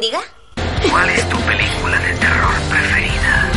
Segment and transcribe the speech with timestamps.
[0.00, 0.20] Diga.
[0.90, 3.50] ¿Cuál es tu película de terror preferida?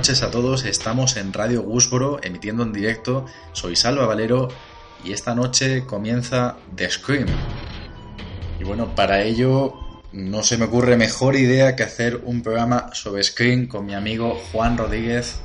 [0.00, 4.48] Noches a todos, estamos en Radio Gusboro emitiendo en directo, soy Salva Valero
[5.04, 7.26] y esta noche comienza The Scream.
[8.58, 9.74] Y bueno, para ello
[10.12, 14.40] no se me ocurre mejor idea que hacer un programa sobre Scream con mi amigo
[14.50, 15.42] Juan Rodríguez.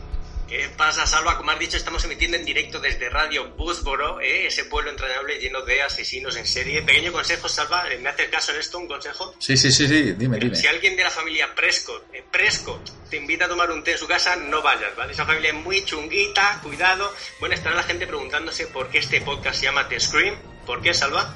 [0.48, 1.38] ¿Qué pasa, Salva?
[1.38, 4.46] Como has dicho, estamos emitiendo en directo desde Radio Busboro, ¿eh?
[4.46, 6.84] ese pueblo entrañable lleno de asesinos en serie.
[6.84, 8.78] Pequeño consejo, Salva, ¿me haces caso en esto?
[8.78, 9.34] ¿Un consejo?
[9.40, 10.56] Sí, sí, sí, sí, dime, dime.
[10.56, 13.98] Si alguien de la familia Prescott, eh, Prescott, te invita a tomar un té en
[13.98, 15.14] su casa, no vayas, ¿vale?
[15.14, 17.12] Esa familia es muy chunguita, cuidado.
[17.40, 20.36] Bueno, estará la gente preguntándose por qué este podcast se llama The Scream.
[20.68, 21.36] ¿Por qué, Salva?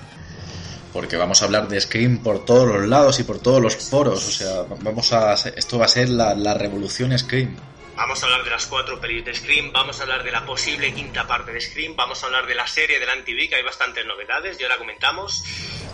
[0.94, 4.28] Porque vamos a hablar de Scream por todos los lados y por todos los foros.
[4.28, 7.58] O sea, vamos a esto va a ser la, la revolución Scream.
[8.00, 10.94] Vamos a hablar de las cuatro pelis de Scream, vamos a hablar de la posible
[10.94, 13.62] quinta parte de Scream, vamos a hablar de la serie de la MTV, que hay
[13.62, 15.44] bastantes novedades, ya la comentamos.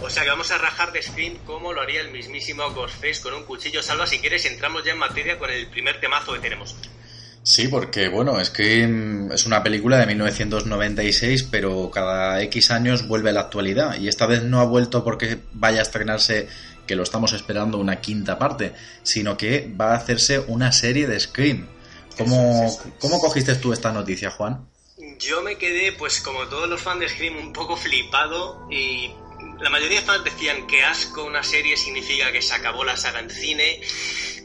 [0.03, 3.33] O sea que vamos a rajar de Scream como lo haría el mismísimo Ghostface con
[3.33, 3.81] un cuchillo.
[3.81, 6.75] Salva, si quieres, entramos ya en materia con el primer temazo que tenemos.
[7.41, 13.33] Sí, porque bueno, Scream es una película de 1996, pero cada X años vuelve a
[13.33, 13.97] la actualidad.
[13.97, 16.47] Y esta vez no ha vuelto porque vaya a estrenarse,
[16.85, 21.19] que lo estamos esperando, una quinta parte, sino que va a hacerse una serie de
[21.19, 21.73] Scream.
[22.17, 22.95] ¿Cómo, Eso eso.
[22.99, 24.67] ¿Cómo cogiste tú esta noticia, Juan?
[25.19, 29.11] Yo me quedé, pues como todos los fans de Scream, un poco flipado y
[29.59, 33.19] la mayoría de fans decían que asco una serie significa que se acabó la saga
[33.19, 33.81] en cine.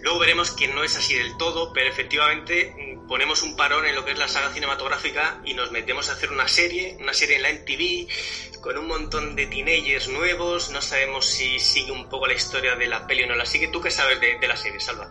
[0.03, 3.95] Luego veremos que no es así del todo, pero efectivamente mm, ponemos un parón en
[3.95, 7.37] lo que es la saga cinematográfica y nos metemos a hacer una serie, una serie
[7.37, 10.71] en la MTV con un montón de teenagers nuevos.
[10.71, 13.69] No sabemos si sigue un poco la historia de la peli o no la sigue.
[13.69, 15.11] ¿Tú qué sabes de, de la serie, Salva?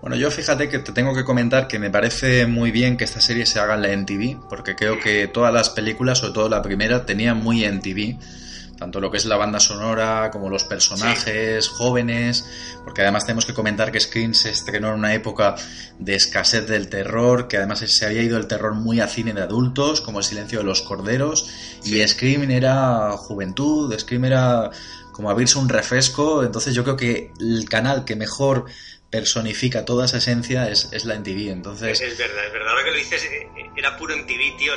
[0.00, 3.20] Bueno, yo fíjate que te tengo que comentar que me parece muy bien que esta
[3.20, 6.62] serie se haga en la NTV, porque creo que todas las películas, sobre todo la
[6.62, 8.16] primera, tenían muy NTV.
[8.78, 12.46] Tanto lo que es la banda sonora como los personajes jóvenes,
[12.82, 15.54] porque además tenemos que comentar que Scream se estrenó en una época
[15.98, 19.42] de escasez del terror, que además se había ido el terror muy a cine de
[19.42, 21.50] adultos, como El silencio de los corderos,
[21.84, 24.70] y Scream era juventud, Scream era
[25.12, 28.64] como abrirse un refresco, entonces yo creo que el canal que mejor
[29.10, 32.00] personifica toda esa esencia es, es la NTV, entonces...
[32.00, 32.68] Es verdad, es verdad.
[32.70, 34.72] Ahora que lo dices, eh, eh, era puro en TV, tío.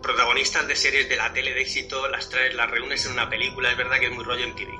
[0.00, 3.70] Protagonistas de series de la tele de éxito, las traes, las reúnes en una película.
[3.72, 4.72] Es verdad que es muy rollo en TV.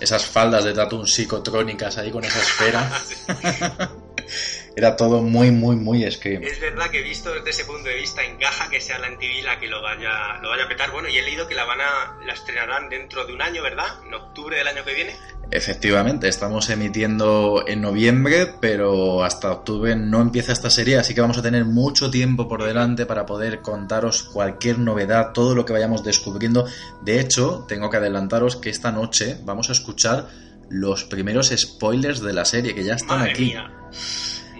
[0.00, 3.02] esas faldas de tatún psicotrónicas ahí con esa esfera.
[4.74, 6.42] Era todo muy, muy, muy Scream.
[6.42, 9.60] Es verdad que visto desde ese punto de vista encaja que sea la MTV la
[9.60, 10.90] que lo vaya, lo vaya a petar.
[10.90, 13.86] Bueno, y he leído que la van a, la estrenarán dentro de un año, ¿verdad?
[14.06, 15.16] En octubre del año que viene.
[15.50, 21.36] Efectivamente, estamos emitiendo en noviembre, pero hasta octubre no empieza esta serie, así que vamos
[21.36, 26.02] a tener mucho tiempo por delante para poder contaros cualquier novedad, todo lo que vayamos
[26.04, 26.66] descubriendo.
[27.02, 30.28] De hecho, tengo que adelantaros que esta noche vamos a escuchar
[30.70, 33.44] los primeros spoilers de la serie, que ya están Madre aquí.
[33.44, 33.70] mía.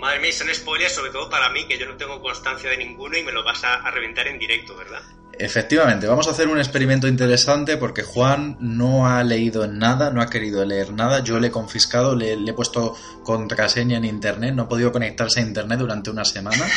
[0.03, 3.17] Madre mía, son spoilers, sobre todo para mí, que yo no tengo constancia de ninguno
[3.17, 5.01] y me lo vas a, a reventar en directo, ¿verdad?
[5.43, 10.31] Efectivamente, vamos a hacer un experimento interesante porque Juan no ha leído nada, no ha
[10.31, 11.19] querido leer nada.
[11.25, 12.95] Yo le he confiscado, le, le he puesto
[13.25, 16.65] contraseña en internet, no ha podido conectarse a internet durante una semana.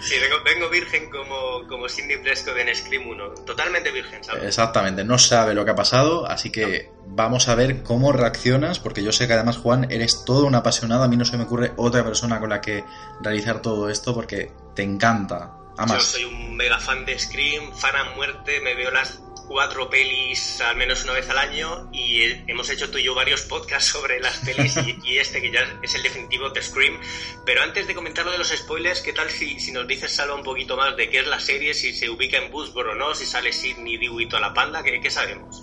[0.00, 3.28] Sí, vengo, vengo virgen como, como Cindy Prescott en Scream 1.
[3.44, 4.44] Totalmente virgen, ¿sabes?
[4.44, 9.02] Exactamente, no sabe lo que ha pasado, así que vamos a ver cómo reaccionas, porque
[9.02, 11.72] yo sé que además Juan eres todo un apasionado, a mí no se me ocurre
[11.76, 12.82] otra persona con la que
[13.20, 15.59] realizar todo esto porque te encanta.
[15.88, 20.60] Yo soy un mega fan de Scream, fan a muerte, me veo las cuatro pelis
[20.60, 24.20] al menos una vez al año y hemos hecho tú y yo varios podcasts sobre
[24.20, 27.00] las pelis y, y este que ya es el definitivo de Scream.
[27.44, 30.34] Pero antes de comentar lo de los spoilers, ¿qué tal si, si nos dices, Salva,
[30.34, 33.14] un poquito más de qué es la serie, si se ubica en Busboro o no,
[33.14, 34.82] si sale Sidney, Dewey y toda la panda?
[34.82, 35.62] ¿Qué, qué sabemos?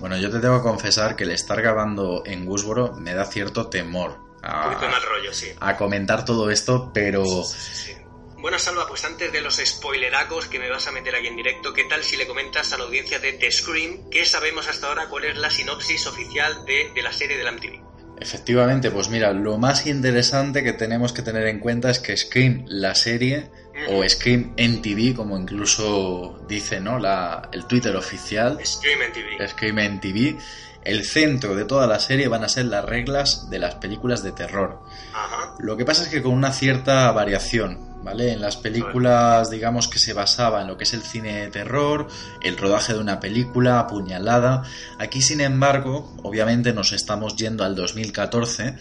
[0.00, 3.68] Bueno, yo te tengo que confesar que el estar grabando en Gusboro me da cierto
[3.68, 5.52] temor Un poquito de a, mal rollo, sí.
[5.60, 8.01] a comentar todo esto, pero Sí, sí.
[8.42, 11.72] Bueno, Salva, pues antes de los spoileracos que me vas a meter aquí en directo,
[11.72, 15.08] ¿qué tal si le comentas a la audiencia de The Scream qué sabemos hasta ahora,
[15.08, 17.92] cuál es la sinopsis oficial de, de la serie de la MTV?
[18.20, 22.64] efectivamente, pues mira, lo más interesante que tenemos que tener en cuenta es que Scream,
[22.68, 23.50] la serie,
[23.88, 26.98] o Scream NTV, como incluso dice ¿no?
[26.98, 28.58] la, el Twitter oficial.
[28.64, 29.48] Scream NTV.
[29.48, 30.38] Scream NTV.
[30.84, 34.32] El centro de toda la serie van a ser las reglas de las películas de
[34.32, 34.80] terror.
[35.12, 35.54] Ajá.
[35.58, 38.32] Lo que pasa es que con una cierta variación, ¿vale?
[38.32, 42.08] En las películas, digamos que se basaba en lo que es el cine de terror,
[42.42, 44.62] el rodaje de una película, apuñalada.
[44.98, 48.70] Aquí, sin embargo, obviamente nos estamos yendo al 2014.
[48.70, 48.76] Ujú.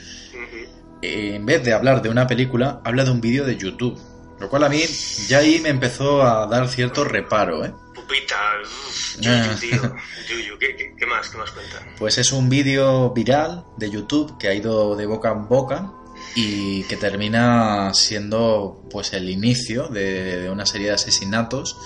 [1.01, 4.00] Eh, en vez de hablar de una película, habla de un vídeo de YouTube.
[4.39, 4.81] Lo cual a mí
[5.27, 7.71] ya ahí me empezó a dar cierto reparo, ¿eh?
[7.94, 9.56] Pupita, uff, Ah.
[9.59, 9.95] Yuyu, tío.
[10.29, 11.29] Yuyu, ¿qué, qué, qué más?
[11.29, 11.79] ¿Qué más cuenta?
[12.00, 15.91] Pues es un vídeo viral de YouTube que ha ido de boca en boca
[16.35, 21.77] y que termina siendo pues el inicio de, de una serie de asesinatos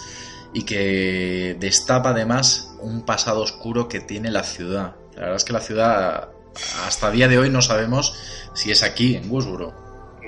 [0.54, 4.96] y que destapa además un pasado oscuro que tiene la ciudad.
[5.16, 6.30] La verdad es que la ciudad
[6.86, 8.16] hasta día de hoy no sabemos
[8.54, 9.74] si es aquí, en Woodsboro.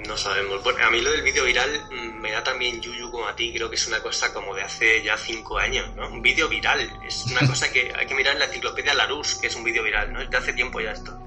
[0.06, 0.64] No sabemos.
[0.64, 3.52] Bueno, a mí lo del vídeo viral mm, me da también yuyu como a ti.
[3.54, 6.08] Creo que es una cosa como de hace ya cinco años, ¿no?
[6.10, 6.90] Un vídeo viral.
[7.06, 9.84] Es una cosa que hay que mirar en la enciclopedia Larousse, que es un vídeo
[9.84, 10.22] viral, ¿no?
[10.22, 11.18] Es de hace tiempo ya esto.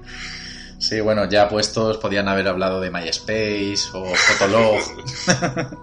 [0.81, 4.81] Sí, bueno, ya puestos podían haber hablado de MySpace o Fotolog.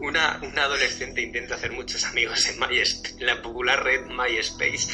[0.00, 4.88] Una, adolescente intenta hacer muchos amigos en, MySpace, en la popular red MySpace.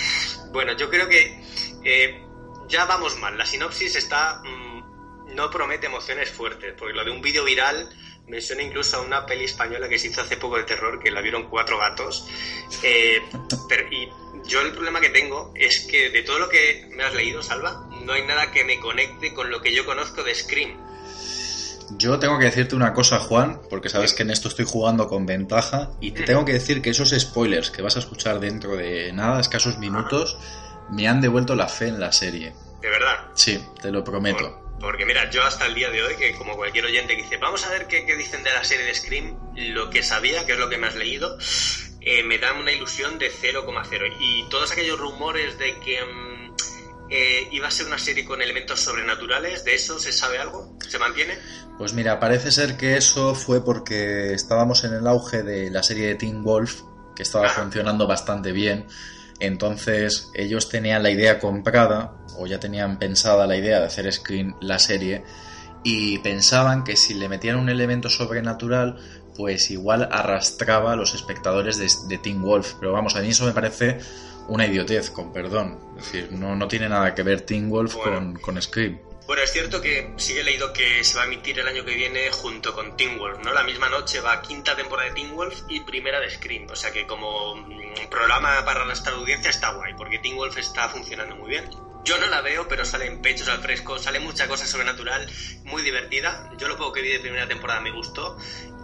[0.53, 1.43] Bueno, yo creo que
[1.85, 2.23] eh,
[2.69, 3.39] ya vamos mal.
[3.39, 7.89] La sinopsis está mm, no promete emociones fuertes, porque lo de un vídeo viral
[8.29, 11.11] me suena incluso a una peli española que se hizo hace poco de terror, que
[11.11, 12.29] la vieron cuatro gatos.
[12.83, 13.23] Eh,
[13.91, 14.11] y
[14.47, 17.89] yo el problema que tengo es que de todo lo que me has leído, Salva,
[18.05, 20.77] no hay nada que me conecte con lo que yo conozco de Scream.
[21.99, 25.27] Yo tengo que decirte una cosa, Juan, porque sabes que en esto estoy jugando con
[25.27, 29.13] ventaja y te tengo que decir que esos spoilers que vas a escuchar dentro de
[29.13, 30.39] nada, escasos minutos,
[30.91, 32.55] me han devuelto la fe en la serie.
[32.81, 33.27] De verdad.
[33.35, 34.39] Sí, te lo prometo.
[34.39, 37.37] Por- porque mira, yo hasta el día de hoy, que como cualquier oyente que dice,
[37.39, 40.53] vamos a ver qué, qué dicen de la serie de Scream, lo que sabía, que
[40.53, 41.39] es lo que me has leído,
[42.01, 44.17] eh, me da una ilusión de 0,0.
[44.21, 46.44] Y todos aquellos rumores de que mm,
[47.11, 50.79] eh, iba a ser una serie con elementos sobrenaturales, ¿de eso se sabe algo?
[50.89, 51.35] ¿Se mantiene?
[51.79, 56.09] Pues mira, parece ser que eso fue porque estábamos en el auge de la serie
[56.09, 56.83] de Teen Wolf,
[57.17, 57.63] que estaba Ajá.
[57.63, 58.87] funcionando bastante bien.
[59.41, 64.55] Entonces ellos tenían la idea comprada, o ya tenían pensada la idea de hacer Screen
[64.61, 65.25] la serie,
[65.83, 68.97] y pensaban que si le metían un elemento sobrenatural,
[69.37, 72.75] pues igual arrastraba a los espectadores de, de Teen Wolf.
[72.79, 73.99] Pero vamos, a mí eso me parece
[74.49, 75.79] una idiotez, con perdón.
[75.99, 78.13] Es decir, no, no tiene nada que ver Teen Wolf Bueno.
[78.13, 78.99] con, con Scream.
[79.27, 81.95] Bueno, es cierto que sí he leído que se va a emitir el año que
[81.95, 83.55] viene junto con Teen Wolf, ¿no?
[83.55, 86.67] La misma noche va quinta temporada de Teen Wolf y primera de Scream.
[86.71, 90.91] O sea que como mm, programa para nuestra audiencia está guay, porque Teen Wolf está
[90.91, 91.71] funcionando muy bien.
[92.05, 95.27] Yo no la veo, pero salen pechos al fresco, sale mucha cosa sobrenatural,
[95.65, 96.53] muy divertida.
[96.59, 98.37] Yo lo poco que vi de primera temporada me gustó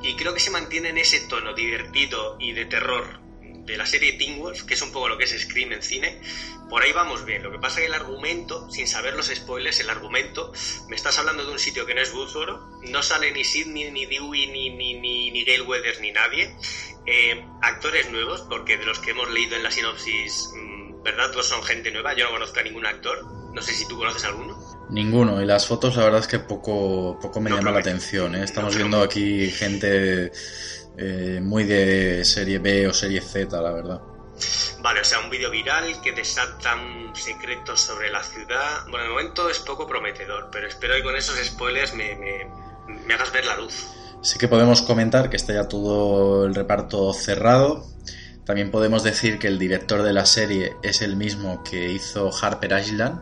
[0.03, 3.21] y creo que se mantiene en ese tono divertido y de terror
[3.71, 6.21] de la serie Teen Wolf, que es un poco lo que es Scream en cine,
[6.69, 7.43] por ahí vamos bien.
[7.43, 10.53] Lo que pasa es que el argumento, sin saber los spoilers, el argumento,
[10.89, 14.07] me estás hablando de un sitio que no es Woodsboro, no sale ni Sidney, ni
[14.07, 16.55] Dewey, ni, ni, ni, ni Gail Weathers, ni nadie.
[17.07, 21.33] Eh, actores nuevos, porque de los que hemos leído en la sinopsis, mm, ¿verdad?
[21.33, 23.25] Todos son gente nueva, yo no conozco a ningún actor.
[23.53, 24.57] No sé si tú conoces alguno.
[24.91, 28.35] Ninguno, y las fotos la verdad es que poco, poco me No llama la atención.
[28.37, 28.45] ¿eh?
[28.45, 30.31] Estamos No viendo aquí gente
[31.01, 34.01] eh, muy de serie B o serie Z, la verdad.
[34.81, 38.87] Vale, o sea, un vídeo viral que desata un secreto sobre la ciudad.
[38.91, 42.51] Bueno, de momento es poco prometedor, pero espero que con esos spoilers me, me,
[43.07, 43.87] me hagas ver la luz.
[44.23, 47.87] Sí que podemos comentar que está ya todo el reparto cerrado.
[48.45, 52.79] También podemos decir que el director de la serie es el mismo que hizo Harper
[52.79, 53.21] Island.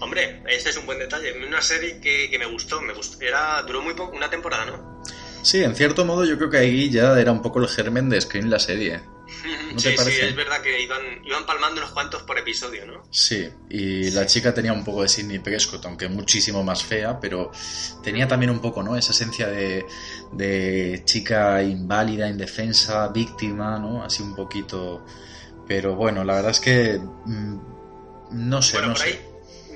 [0.00, 1.46] Hombre, este es un buen detalle.
[1.46, 3.24] Una serie que, que me gustó, me gustó.
[3.24, 4.89] Era, duró muy poco, una temporada, ¿no?
[5.42, 8.20] Sí, en cierto modo yo creo que ahí ya era un poco el germen de
[8.20, 9.00] Screen la serie.
[9.72, 13.04] ¿No te sí, sí, es verdad que iban, iban palmando unos cuantos por episodio, ¿no?
[13.10, 17.50] Sí, y la chica tenía un poco de Sidney Prescott, aunque muchísimo más fea, pero
[18.02, 18.96] tenía también un poco, ¿no?
[18.96, 19.86] Esa esencia de,
[20.32, 24.02] de chica inválida, indefensa, víctima, ¿no?
[24.04, 25.04] Así un poquito.
[25.66, 26.98] Pero bueno, la verdad es que.
[26.98, 27.58] mm,
[28.32, 29.08] no sé, bueno, no por sé.
[29.08, 29.20] ahí,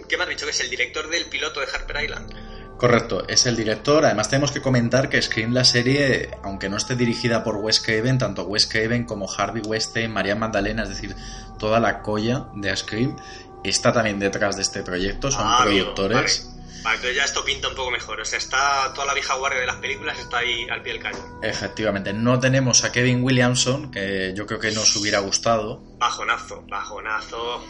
[0.09, 0.45] ¿qué me has dicho?
[0.45, 2.33] Que es el director del piloto de Harper Island.
[2.79, 4.05] Correcto, es el director.
[4.05, 8.19] Además, tenemos que comentar que Scream, la serie, aunque no esté dirigida por Wes Craven,
[8.19, 11.15] tanto Wes Craven como Harvey Weinstein, María Magdalena, es decir,
[11.59, 13.17] toda la colla de Scream,
[13.63, 16.47] está también detrás de este proyecto, son Ah, amigo, productores.
[16.49, 16.55] Vale.
[16.85, 18.21] Vale, entonces ya esto pinta un poco mejor.
[18.21, 21.03] O sea, está toda la vieja guardia de las películas está ahí al pie del
[21.03, 21.39] cañón.
[21.43, 27.65] Efectivamente, no tenemos a Kevin Williamson, que yo creo que nos hubiera gustado, Bajonazo, bajonazo.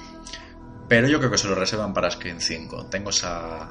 [0.89, 2.87] pero yo creo que se lo reservan para Scream 5.
[2.87, 3.69] Tengo esa...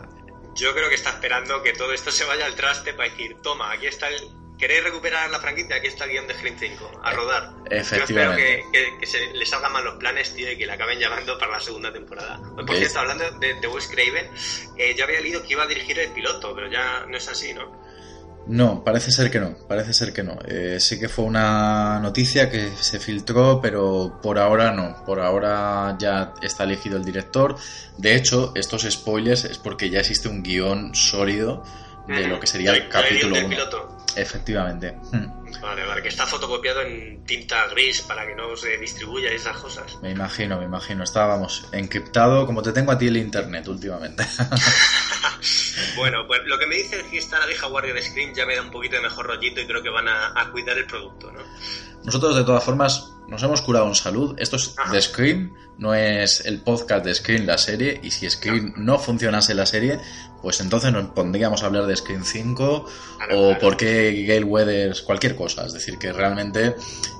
[0.56, 3.72] Yo creo que está esperando que todo esto se vaya al traste para decir, toma,
[3.72, 5.76] aquí está el, ¿Queréis recuperar la franquicia?
[5.78, 7.50] Aquí está el guion de Scream 5, a rodar.
[7.70, 7.98] Efectivamente.
[7.98, 10.74] Yo espero que, que- que se les salgan mal los planes, tío, y que la
[10.76, 12.38] acaben llamando para la segunda temporada.
[12.56, 12.78] Por ¿Ves?
[12.78, 14.30] cierto, hablando de, de Wes Craven,
[14.78, 17.52] eh, yo había leído que iba a dirigir el piloto, pero ya no es así,
[17.54, 17.76] ¿no?
[18.46, 20.38] No, parece ser que no, parece ser que no.
[20.46, 25.04] Eh, sí que fue una noticia que se filtró, pero por ahora no.
[25.06, 27.56] Por ahora ya está elegido el director.
[27.98, 31.64] De hecho, estos spoilers es porque ya existe un guion sólido
[32.08, 34.03] de lo que sería el capítulo guion 1.
[34.16, 34.96] Efectivamente.
[35.12, 35.62] Hmm.
[35.62, 39.98] Vale, vale, que está fotocopiado en tinta gris para que no se distribuya esas cosas.
[40.02, 41.04] Me imagino, me imagino.
[41.04, 44.26] Estábamos encriptado como te tengo a ti el internet últimamente.
[45.96, 48.46] Bueno, pues lo que me dice es que está la vieja guardia de Scream ya
[48.46, 50.86] me da un poquito de mejor rollito y creo que van a, a cuidar el
[50.86, 51.42] producto, ¿no?
[52.04, 54.36] Nosotros de todas formas nos hemos curado en salud.
[54.38, 54.92] Esto es Ajá.
[54.94, 58.00] de Scream, no es el podcast de Scream la serie.
[58.04, 60.00] Y si Scream no funcionase la serie,
[60.42, 62.86] pues entonces nos pondríamos a hablar de Scream 5
[63.18, 63.60] Claro, o claro.
[63.60, 65.66] por qué Gale Weathers, cualquier cosa.
[65.66, 66.76] Es decir, que realmente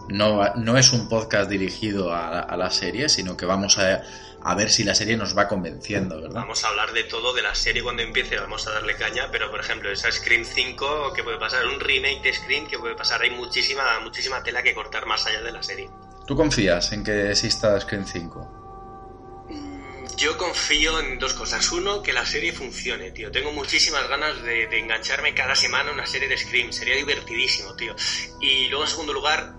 [0.10, 4.04] no, no es un podcast dirigido a, a la serie, sino que vamos a,
[4.46, 6.42] a ver si la serie nos va convenciendo, ¿verdad?
[6.42, 9.50] Vamos a hablar de todo, de la serie cuando empiece, vamos a darle caña, pero
[9.50, 11.66] por ejemplo, esa Scream 5, ¿qué puede pasar?
[11.66, 13.22] Un remake de Scream, ¿qué puede pasar?
[13.22, 15.90] Hay muchísima, muchísima tela que cortar más allá de la serie.
[16.28, 19.46] ¿Tú confías en que exista Scream 5?
[19.50, 21.70] Mm, Yo confío en dos cosas.
[21.72, 23.32] Uno, que la serie funcione, tío.
[23.32, 26.72] Tengo muchísimas ganas de, de engancharme cada semana a una serie de Scream.
[26.72, 27.96] Sería divertidísimo, tío.
[28.42, 29.54] Y luego, en segundo lugar,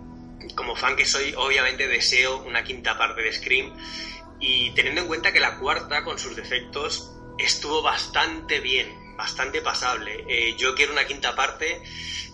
[0.55, 3.75] como fan que soy, obviamente deseo una quinta parte de Scream.
[4.47, 10.23] Y teniendo en cuenta que la cuarta, con sus defectos, estuvo bastante bien, bastante pasable.
[10.29, 11.81] Eh, yo quiero una quinta parte,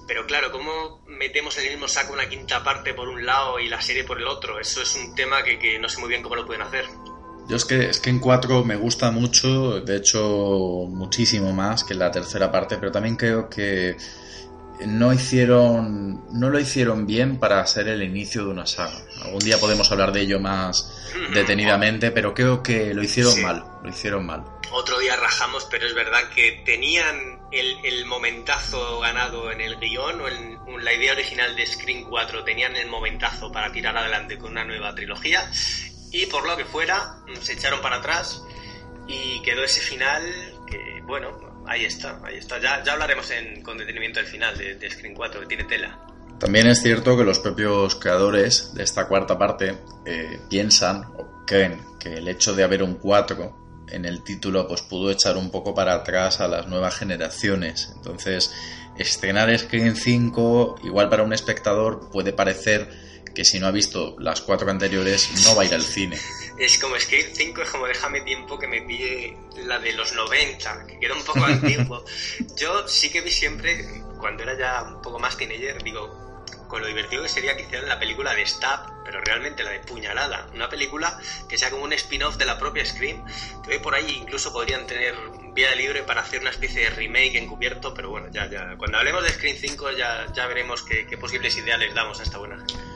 [0.08, 3.68] pero claro, ¿cómo metemos en el mismo saco una quinta parte por un lado y
[3.68, 4.58] la serie por el otro?
[4.58, 6.86] Eso es un tema que, que no sé muy bien cómo lo pueden hacer.
[7.48, 11.92] Yo es que, es que en 4 me gusta mucho, de hecho muchísimo más que
[11.92, 13.96] en la tercera parte, pero también creo que
[14.86, 18.98] no hicieron no lo hicieron bien para ser el inicio de una saga.
[19.22, 20.92] Algún día podemos hablar de ello más
[21.34, 23.42] detenidamente, pero creo que lo hicieron Sí.
[23.42, 24.44] mal, lo hicieron mal.
[24.72, 30.20] Otro día rajamos, pero es verdad que tenían el, el momentazo ganado en el guion
[30.20, 34.52] o en, la idea original de Screen 4, tenían el momentazo para tirar adelante con
[34.52, 35.50] una nueva trilogía
[36.10, 38.42] y por lo que fuera se echaron para atrás
[39.06, 40.22] y quedó ese final
[40.66, 42.58] que, bueno, ahí está, ahí está.
[42.60, 45.98] Ya, ya hablaremos en- con detenimiento del final de, Screen 4, que tiene tela.
[46.38, 51.80] También es cierto que los propios creadores de esta cuarta parte eh, piensan o creen
[51.98, 55.74] que el hecho de haber un 4 en el título pues pudo echar un poco
[55.74, 57.92] para atrás a las nuevas generaciones.
[57.96, 58.52] Entonces,
[58.96, 62.88] estrenar Screen 5 igual para un espectador puede parecer
[63.40, 66.18] que si no ha visto las cuatro anteriores no va a ir al cine.
[66.58, 70.86] Es como Scream 5, es como déjame tiempo que me pille la de los 90,
[70.86, 72.04] que queda un poco antiguo.
[72.58, 73.82] Yo sí que vi siempre,
[74.18, 77.88] cuando era ya un poco más teenager, digo, con lo divertido que sería que hicieran
[77.88, 80.50] la película de Stab, pero realmente la de Puñalada.
[80.54, 81.18] Una película
[81.48, 83.24] que sea como un spin-off de la propia Scream,
[83.64, 85.14] que hoy por ahí incluso podrían tener
[85.54, 88.76] vía libre para hacer una especie de remake encubierto, pero bueno, ya, ya.
[88.76, 92.22] Cuando hablemos de Scream 5 ya, ya veremos qué, qué posibles ideas les damos a
[92.22, 92.89] esta buena gente.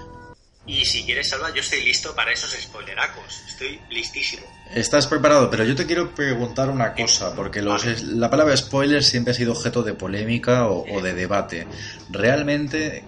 [0.67, 3.43] Y si quieres, Salva, yo estoy listo para esos spoileracos.
[3.47, 4.47] Estoy listísimo.
[4.75, 7.99] Estás preparado, pero yo te quiero preguntar una cosa, porque los, Vale.
[8.15, 11.67] la palabra spoiler siempre ha sido objeto de polémica o, o de debate.
[12.09, 13.05] ¿Realmente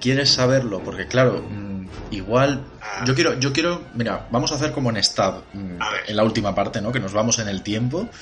[0.00, 0.82] quieres saberlo?
[0.82, 2.64] Porque claro, mm, igual...
[3.04, 6.54] Yo quiero, yo quiero, mira, vamos a hacer como en Stab, mm, en la última
[6.54, 6.90] parte, ¿no?
[6.90, 8.08] Que nos vamos en el tiempo.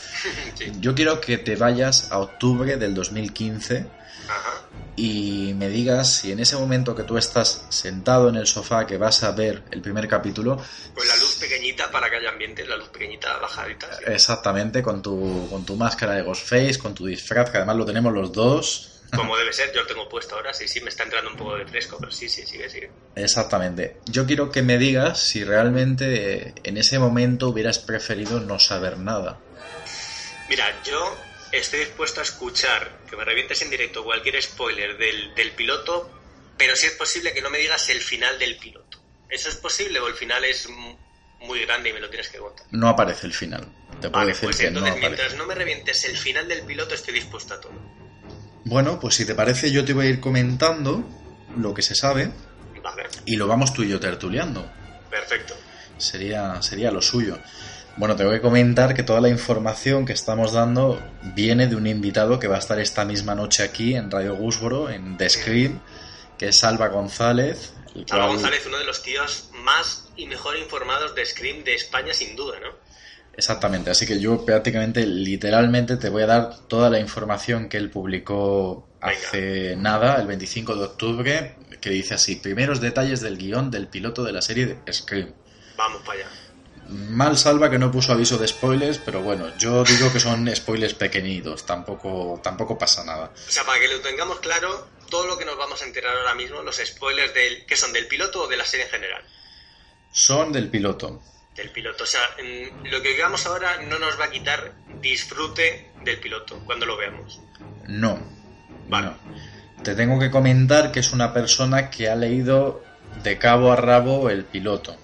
[0.54, 0.70] Sí.
[0.78, 3.86] Yo quiero que te vayas a octubre del 2015
[4.28, 4.63] Ajá.
[4.96, 8.96] Y me digas si en ese momento que tú estás sentado en el sofá, que
[8.96, 10.56] vas a ver el primer capítulo,
[10.94, 13.88] Pues la luz pequeñita para que haya ambiente, la luz pequeñita bajadita.
[13.98, 14.04] sí.
[14.06, 18.12] Exactamente, con tu, con tu máscara de Ghostface, con tu disfraz, que además lo tenemos
[18.12, 18.90] los dos.
[19.14, 20.52] Como debe ser, yo lo tengo puesto ahora.
[20.52, 22.90] Sí, sí, me está entrando un poco de fresco, pero sí, sí, sigue, sigue.
[23.14, 24.00] Exactamente.
[24.06, 28.98] Yo quiero que me digas si realmente eh, en ese momento hubieras preferido no saber
[28.98, 29.40] nada.
[30.48, 31.16] Mira, yo
[31.58, 36.10] estoy dispuesto a escuchar que me revientes en directo cualquier spoiler del, del piloto,
[36.56, 38.98] pero si es posible que no me digas el final del piloto.
[39.28, 40.68] ¿Eso es posible o el final es
[41.40, 42.66] muy grande y me lo tienes que contar?
[42.70, 43.66] No aparece el final.
[44.00, 46.94] Te puedo Vale, decir pues que entonces mientras no me revientes el final del piloto
[46.94, 47.72] estoy dispuesto a todo.
[48.64, 51.04] Bueno, pues si te parece, yo te voy a ir comentando
[51.56, 52.30] lo que se sabe
[52.82, 54.70] Vale, y lo vamos tú y yo tertuleando.
[55.10, 55.54] perfecto.
[55.98, 57.38] Sería, sería lo suyo.
[57.96, 61.00] Bueno, te voy a comentar que toda la información que estamos dando
[61.34, 64.90] viene de un invitado que va a estar esta misma noche aquí en Radio Gusboro,
[64.90, 65.80] en The Screen,
[66.36, 67.72] que es Salva González.
[68.08, 72.34] cual- González, uno de los tíos más y mejor informados de Scream de España, sin
[72.34, 72.70] duda, ¿no?
[73.36, 77.90] Exactamente, así que yo prácticamente, literalmente, te voy a dar toda la información que él
[77.90, 83.86] publicó hace nada, el 25 de octubre, que dice así, primeros detalles del guion del
[83.86, 85.32] piloto de la serie de Scream.
[85.76, 86.28] Vamos para allá.
[86.88, 90.94] Mal salva que no puso aviso de spoilers, pero bueno, yo digo que son spoilers
[90.94, 93.32] pequeñitos, tampoco, tampoco pasa nada.
[93.34, 96.34] O sea, para que lo tengamos claro, todo lo que nos vamos a enterar ahora
[96.34, 97.92] mismo, los spoilers del, ¿qué son?
[97.92, 99.22] ¿Del piloto o de la serie en general?
[100.12, 101.22] Son del piloto.
[101.56, 102.04] Del piloto.
[102.04, 102.20] O sea,
[102.84, 107.40] lo que digamos ahora no nos va a quitar disfrute del piloto cuando lo veamos.
[107.86, 108.20] No.
[108.88, 109.06] Vale.
[109.06, 109.18] no.
[109.82, 112.82] Te tengo que comentar que es una persona que ha leído
[113.22, 114.96] de cabo a rabo el piloto.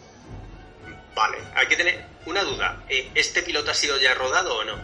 [1.14, 2.84] Vale, hay que tener una duda.
[2.88, 4.74] Eh, ¿Este piloto ha sido ya rodado o no?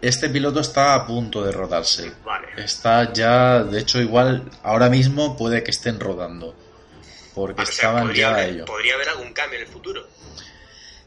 [0.00, 2.12] Este piloto está a punto de rodarse.
[2.24, 2.48] Vale.
[2.56, 6.56] Está ya, de hecho, igual ahora mismo puede que estén rodando.
[7.34, 8.66] Porque O sea, estaban ya haber, ellos.
[8.66, 10.06] podría haber algún cambio en el futuro.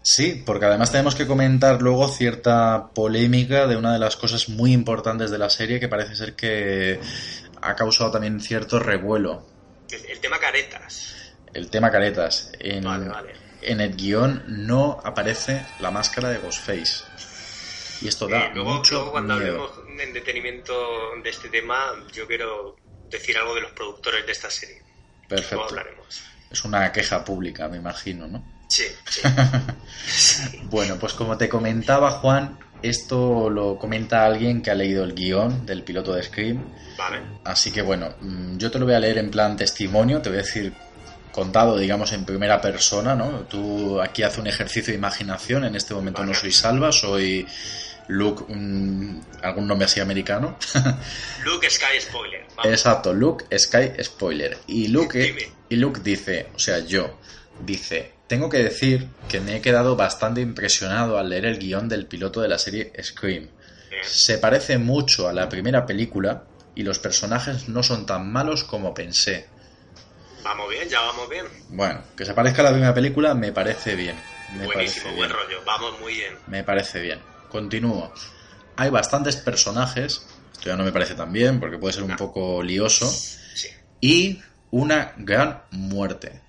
[0.01, 4.73] Sí, porque además tenemos que comentar luego cierta polémica de una de las cosas muy
[4.73, 6.99] importantes de la serie que parece ser que
[7.61, 9.45] ha causado también cierto revuelo.
[9.89, 11.15] El, el tema caretas.
[11.53, 12.51] El tema caretas.
[12.59, 13.33] En, Vale, vale.
[13.65, 17.03] En el guion no aparece la máscara de Ghostface.
[18.01, 19.63] Y esto da Eh, luego, mucho luego cuando miedo.
[19.65, 20.73] hablemos en detenimiento
[21.23, 21.77] de este tema,
[22.13, 22.75] yo quiero
[23.09, 24.81] decir algo de los productores de esta serie.
[24.81, 25.63] Luego Perfecto.
[25.65, 26.21] hablaremos.
[26.51, 28.43] Es una queja pública, me imagino, ¿no?
[28.67, 29.21] Sí, sí.
[30.05, 30.59] Sí.
[30.63, 35.65] Bueno, pues como te comentaba Juan, esto lo comenta alguien que ha leído el guion
[35.65, 36.63] del piloto de Scream.
[36.97, 37.21] Vale.
[37.45, 40.39] Así que bueno, mm, yo te lo voy a leer en plan testimonio, te voy
[40.39, 40.73] a decir
[41.33, 43.41] contado, digamos, en primera persona, ¿no?
[43.49, 47.45] Tú aquí haces un ejercicio de imaginación, en este momento no soy Salva, soy
[48.07, 48.45] Luke,
[49.41, 50.57] algún nombre así americano.
[51.43, 52.45] Luke Sky Spoiler.
[52.55, 52.71] Vamos.
[52.71, 54.57] Exacto, Luke Sky Spoiler.
[54.67, 55.51] Y Luke, Dime.
[55.69, 57.17] y Luke dice, o sea, yo,
[57.65, 62.05] dice, tengo que decir que me he quedado bastante impresionado al leer el guion del
[62.05, 63.49] piloto de la serie Scream.
[64.03, 66.43] Se parece mucho a la primera película
[66.75, 69.47] y los personajes no son tan malos como pensé.
[70.43, 71.45] Vamos bien, ya vamos bien.
[71.69, 74.19] Bueno, que se parezca a la primera película me parece bien.
[74.51, 75.29] Me Buenísimo, parece buen bien.
[75.31, 75.63] rollo.
[75.65, 76.37] Vamos muy bien.
[76.47, 77.21] Me parece bien.
[77.49, 78.13] Continúo.
[78.75, 82.17] Hay bastantes personajes, esto ya no me parece tan bien porque puede ser un No.
[82.17, 83.69] poco lioso, Sí.
[84.01, 84.41] y
[84.71, 86.41] una gran muerte.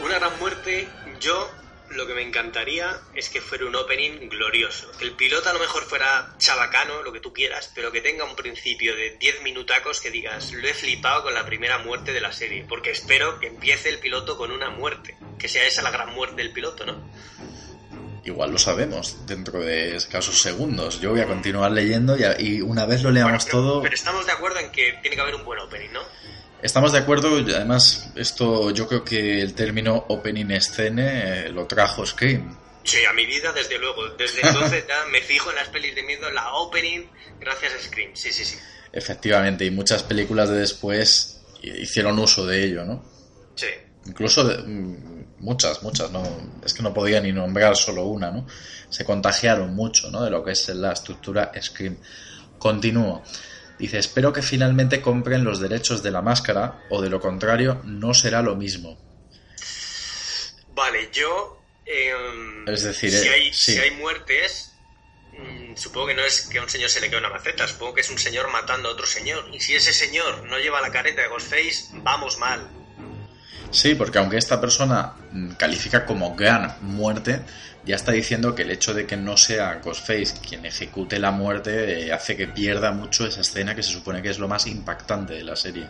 [0.00, 0.88] Una gran muerte,
[1.20, 1.50] yo
[1.90, 4.90] lo que me encantaría es que fuera un opening glorioso.
[4.98, 8.24] Que el piloto a lo mejor fuera chabacano, lo que tú quieras, pero que tenga
[8.24, 12.20] un principio de 10 minutacos que digas, lo he flipado con la primera muerte de
[12.20, 12.64] la serie.
[12.68, 15.16] Porque espero que empiece el piloto con una muerte.
[15.38, 17.10] Que sea esa la gran muerte del piloto, ¿no?
[18.24, 21.00] Igual lo sabemos dentro de escasos segundos.
[21.00, 24.26] Yo voy a continuar leyendo y, una vez lo leamos Bueno, pero, todo, pero estamos
[24.26, 26.02] de acuerdo en que tiene que haber un buen opening, ¿no?
[26.62, 27.38] Estamos de acuerdo.
[27.40, 32.56] y Además, esto yo creo que el término opening scene eh, lo trajo Scream.
[32.82, 34.08] Sí, a mi vida, desde luego.
[34.16, 37.06] Desde entonces ya me fijo en las pelis de miedo, la opening,
[37.38, 38.10] gracias a Scream.
[38.14, 38.56] Sí, sí, sí.
[38.92, 43.04] Efectivamente, y muchas películas de después hicieron uso de ello, ¿no?
[43.54, 43.66] Sí.
[44.06, 46.22] Incluso de- mm, muchas, muchas, no,
[46.64, 48.46] es que no podía ni nombrar solo una, ¿no?
[48.88, 50.24] Se contagiaron mucho, ¿no?
[50.24, 51.98] De lo que es la estructura Scream.
[52.58, 53.22] Continúo.
[53.80, 58.12] Dice, espero que finalmente compren los derechos de la máscara o de lo contrario no
[58.12, 58.98] será lo mismo.
[60.74, 61.56] Vale, yo.
[61.86, 63.72] em, Es decir, si, eh, hay, sí.
[63.72, 64.72] si hay muertes,
[65.32, 67.94] mm, supongo que no es que a un señor se le quede una maceta, supongo
[67.94, 69.48] que es un señor matando a otro señor.
[69.52, 72.68] Y si ese señor no lleva la careta de Ghostface, vamos mal.
[73.70, 77.40] Sí, porque aunque esta persona mm, califica como gran muerte,
[77.84, 82.06] ya está diciendo que el hecho de que no sea Ghostface quien ejecute la muerte
[82.06, 85.34] eh, hace que pierda mucho esa escena que se supone que es lo más impactante
[85.34, 85.86] de la serie,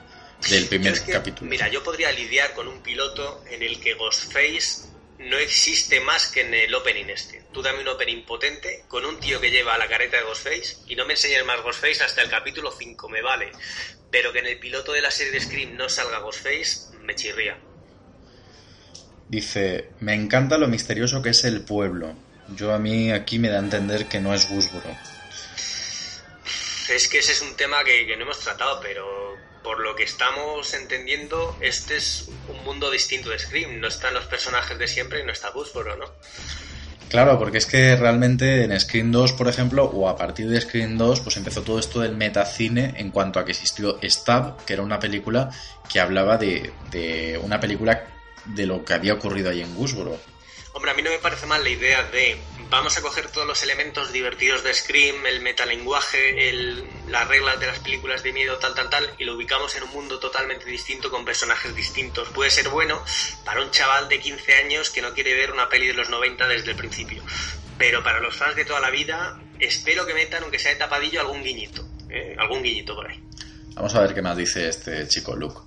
[0.49, 1.51] del primer Yo es que, capítulo.
[1.51, 4.89] Mira, yo podría lidiar con un piloto en el que Ghostface
[5.19, 7.45] no existe más que en el opening este.
[7.53, 10.97] Tú dame un opening potente con un tío que lleva la careta de Ghostface y
[10.97, 13.53] no me enseñes más Ghostface hasta el capítulo 5, me vale.
[14.11, 17.59] Pero que en el piloto de la serie de Scream no salga Ghostface, me chirría.
[19.31, 22.15] Dice, me encanta lo misterioso que es el pueblo.
[22.57, 24.91] Yo a mí aquí me da a entender que no es Gusboro.
[26.93, 30.03] Es que ese es un tema que, que no hemos tratado, pero por lo que
[30.03, 33.79] estamos entendiendo, este es un mundo distinto de Scream.
[33.79, 36.07] No están los personajes de siempre y no está Gusboro, ¿no?
[37.09, 40.99] Claro, porque es que realmente en Scream 2, por ejemplo, o a partir de Scream
[40.99, 44.83] 2, pues empezó todo esto del metacine en cuanto a que existió Stab, que era
[44.83, 45.51] una película
[45.89, 50.19] que hablaba de, de una película de lo que había ocurrido ahí en Gusboro.
[50.73, 52.39] Hombre, a mí no me parece mal la idea de
[52.71, 57.67] vamos a coger todos los elementos divertidos de Scream, el metalenguaje, el, las reglas de
[57.67, 61.11] las películas de miedo, tal, tal, tal, y lo ubicamos en un mundo totalmente distinto
[61.11, 62.29] con personajes distintos.
[62.29, 63.05] Puede ser bueno
[63.45, 66.47] para un chaval de 15 años que no quiere ver una peli de los 90
[66.47, 67.23] desde el principio.
[67.77, 71.21] pero para los fans de toda la vida, espero que metan, aunque sea de tapadillo,
[71.21, 71.89] algún guiñito.
[72.11, 72.37] ¿eh?
[72.39, 73.21] Algún guiñito por ahí.
[73.75, 75.61] Vamos a ver qué más dice este chico Luke.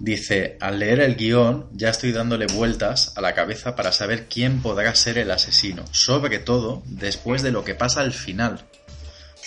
[0.00, 4.62] Dice, al leer el guion ya estoy dándole vueltas a la cabeza para saber quién
[4.62, 8.64] podrá ser el asesino, sobre todo después de lo que pasa al final.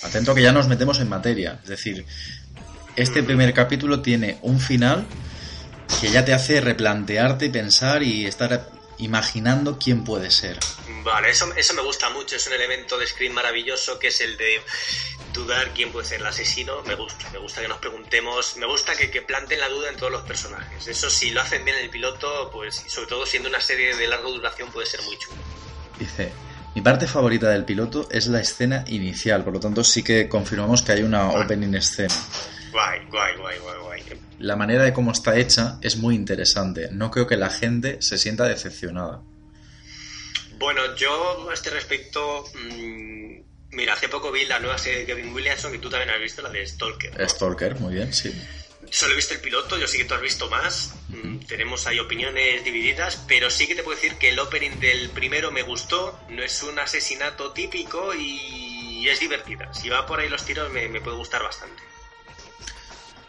[0.03, 2.05] Atento que ya nos metemos en materia, es decir,
[2.95, 5.05] este primer capítulo tiene un final
[5.99, 10.59] que ya te hace replantearte, pensar y estar imaginando quién puede ser.
[11.03, 14.37] Vale, eso, eso me gusta mucho, es un elemento de Scream maravilloso que es el
[14.37, 14.61] de
[15.33, 16.81] dudar quién puede ser el asesino.
[16.83, 19.97] Me gusta, me gusta que nos preguntemos, me gusta que, que planten la duda en
[19.97, 20.87] todos los personajes.
[20.87, 24.07] Eso si lo hacen bien en el piloto, pues sobre todo siendo una serie de
[24.07, 25.37] larga duración puede ser muy chulo.
[25.99, 26.31] Dice,
[26.75, 30.81] mi parte favorita del piloto es la escena inicial, por lo tanto sí que confirmamos
[30.81, 32.15] que hay una opening escena.
[32.71, 34.03] Guay, guay, guay, guay, guay.
[34.39, 36.89] La manera de cómo está hecha es muy interesante.
[36.91, 39.21] No creo que la gente se sienta decepcionada.
[40.63, 45.33] Bueno, yo a este respecto, mmm, mira, hace poco vi la nueva serie de Kevin
[45.33, 47.19] Williamson y tú también has visto la de Stalker.
[47.19, 47.27] ¿no?
[47.27, 48.33] Stalker, muy bien, sí.
[48.89, 50.93] Solo he visto el piloto, yo sí que tú has visto más.
[51.09, 55.09] Mm, Tenemos ahí opiniones divididas, pero sí que te puedo decir que el opening del
[55.09, 56.17] primero me gustó.
[56.29, 59.73] No es un asesinato típico y es divertida.
[59.73, 61.83] Si va por ahí los tiros, me, me puede gustar bastante.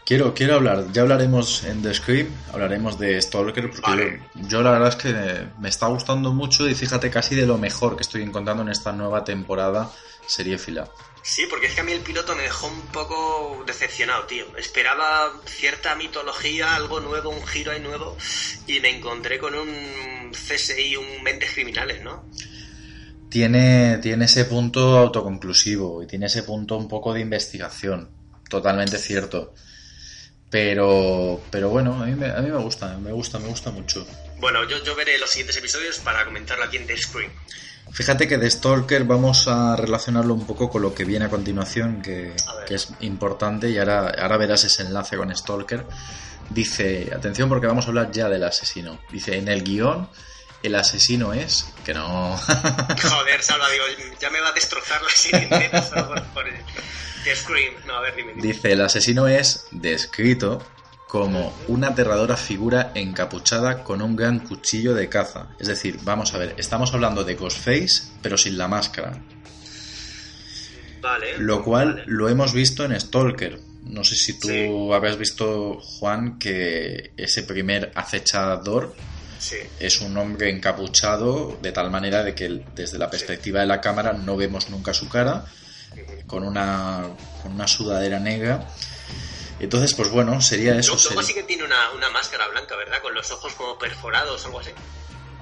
[0.05, 4.21] Quiero, quiero hablar, ya hablaremos en The Scream, hablaremos de Stalker, porque Vale.
[4.35, 7.57] yo, yo la verdad es que me está gustando mucho y fíjate casi de lo
[7.57, 9.91] mejor que estoy encontrando en esta nueva temporada
[10.27, 10.87] seriéfila.
[11.23, 14.45] Sí, porque es que a mí el piloto me dejó un poco decepcionado, tío.
[14.57, 18.15] Esperaba cierta mitología, algo nuevo, un giro ahí nuevo,
[18.67, 22.29] y me encontré con un CSI, un mentes criminales, ¿no?
[23.27, 28.11] Tiene, tiene ese punto autoconclusivo y tiene ese punto un poco de investigación,
[28.47, 29.55] totalmente cierto.
[30.49, 34.05] Pero, pero bueno, a mí, me, a mí me gusta, me gusta, me gusta mucho.
[34.37, 37.31] Bueno, yo, yo veré los siguientes episodios para comentarlo aquí en The Screen.
[37.91, 42.01] Fíjate que de Stalker vamos a relacionarlo un poco con lo que viene a continuación,
[42.01, 45.85] que, A que es importante, y ahora, ahora verás ese enlace con Stalker.
[46.49, 48.99] Dice, atención porque vamos a hablar ya del asesino.
[49.11, 50.09] Dice, en el guion,
[50.61, 51.67] el asesino es...
[51.83, 52.37] Que no...
[53.01, 53.85] Joder, Salva, digo,
[54.19, 56.47] ya me va a destrozar la solo por, por
[57.25, 57.73] The Scream.
[57.85, 58.31] No, a ver, dime.
[58.35, 58.41] dime.
[58.53, 60.63] Dice, el asesino es descrito
[61.07, 65.47] como una aterradora figura encapuchada con un gran cuchillo de caza.
[65.59, 69.21] Es decir, vamos a ver, estamos hablando de Ghostface, pero sin la máscara.
[71.01, 71.37] Vale.
[71.37, 72.03] Lo cual vale.
[72.07, 73.59] lo hemos visto en Stalker.
[73.83, 74.67] No sé si tú Sí.
[74.93, 78.95] habrás visto, Juan, que ese primer acechador
[79.37, 79.57] Sí.
[79.79, 84.13] es un hombre encapuchado de tal manera de que desde la perspectiva de la cámara
[84.13, 85.45] no vemos nunca su cara,
[86.27, 87.07] con una,
[87.41, 88.67] con una sudadera negra.
[89.59, 90.97] Entonces, pues bueno, sería eso.
[91.09, 93.01] Luego, sí que tiene una, una máscara blanca, ¿verdad?
[93.01, 94.71] Con los ojos como perforados o algo así.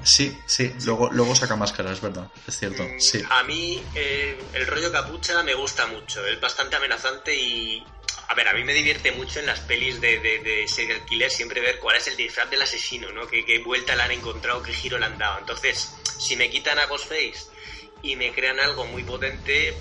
[0.04, 3.24] Sí, sí, luego, luego saca máscara, es verdad, es cierto, Mm, sí.
[3.30, 7.84] A mí eh, el rollo capucha me gusta mucho, es bastante amenazante y...
[8.28, 11.30] A ver, a mí me divierte mucho en las pelis de, de, de serial killer
[11.32, 13.28] siempre ver cuál es el disfraz del asesino, ¿no?
[13.28, 15.40] ¿Qué, qué vuelta le han encontrado, qué giro le han dado.
[15.40, 17.46] Entonces, si me quitan a Ghostface
[18.02, 19.78] y me crean algo muy potente,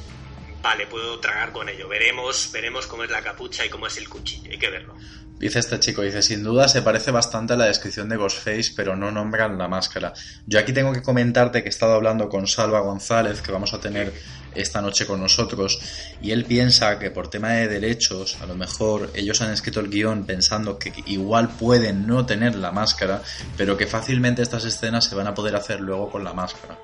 [0.63, 1.89] vale, puedo tragar con ello.
[1.89, 4.95] Veremos, veremos cómo es la capucha y cómo es el cuchillo, hay que verlo.
[5.43, 8.95] Dice este chico, dice, sin duda se parece bastante a la descripción de Ghostface, pero
[8.95, 10.13] no nombran la máscara.
[10.47, 13.81] Yo aquí tengo que comentarte que he estado hablando con Salva González, que vamos a
[13.81, 14.13] tener
[14.55, 15.81] esta noche con nosotros,
[16.21, 19.89] y él piensa que por tema de derechos, a lo mejor ellos han escrito el
[19.91, 23.21] guion pensando que igual pueden no tener la máscara,
[23.57, 26.79] pero que fácilmente estas escenas se van a poder hacer luego con la máscara.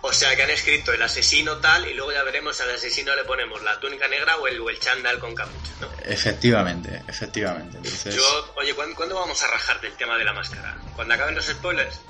[0.00, 3.24] O sea, que han escrito el asesino tal y luego ya veremos al asesino le
[3.24, 5.88] ponemos la túnica negra o el, o el chándal con capucha, ¿no?
[6.04, 7.78] Efectivamente, efectivamente.
[7.78, 10.76] Entonces, Yo, oye, ¿cuándo, cuándo vamos a rajar del tema de la máscara?
[10.94, 12.00] ¿Cuando acaben los spoilers?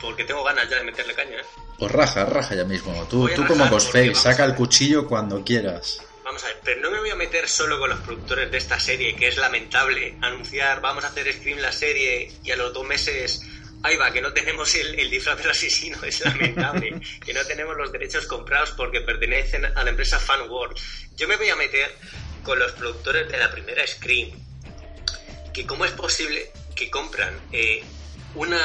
[0.00, 1.44] Porque tengo ganas ya de meterle caña, ¿eh?
[1.78, 3.06] pues raja, raja ya mismo.
[3.08, 6.00] Tú, tú como vamos saca el cuchillo cuando quieras.
[6.24, 8.80] Vamos a ver, pero no me voy a meter solo con los productores de esta
[8.80, 12.84] serie, que es lamentable anunciar, vamos a hacer Scream la serie y a los dos
[12.84, 13.42] meses,
[13.86, 17.76] ahí va, que no tenemos el, el disfraz del asesino, es lamentable, que no tenemos
[17.76, 20.76] los derechos comprados porque pertenecen a la empresa Fan World.
[21.16, 21.94] Yo me voy a meter
[22.42, 24.30] con los productores de la primera Scream,
[25.52, 27.82] que cómo es posible que compran eh,
[28.34, 28.60] una,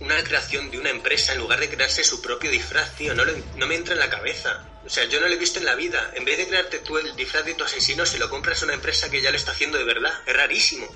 [0.00, 3.14] una creación de una empresa en lugar de crearse su propio disfraz, tío.
[3.14, 4.68] No, lo- no me entra en la cabeza.
[4.84, 6.12] O sea, yo no lo he visto en la vida.
[6.14, 8.74] En vez de crearte tú el disfraz de tu asesino, se lo compras a una
[8.74, 10.12] empresa que ya lo está haciendo de verdad.
[10.26, 10.86] Es rarísimo.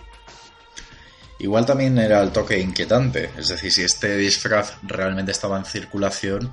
[1.41, 6.53] Igual también era el toque inquietante, es decir, si este disfraz realmente estaba en circulación,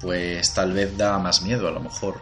[0.00, 2.20] pues tal vez da más miedo a lo mejor.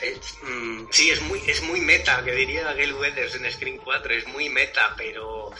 [0.00, 4.14] Eh, mm, sí, es muy, es muy meta, que diría Gail Weathers en Screen 4.
[4.14, 5.50] Es muy meta, pero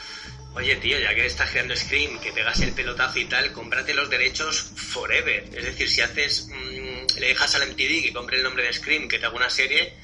[0.55, 4.11] Oye, tío, ya que estás creando Scream, que pegas el pelotazo y tal, cómprate los
[4.11, 5.45] derechos forever.
[5.45, 9.09] Es decir, si haces, mm, le dejas al MTV que compre el nombre de Scream,
[9.09, 9.95] que te haga una serie,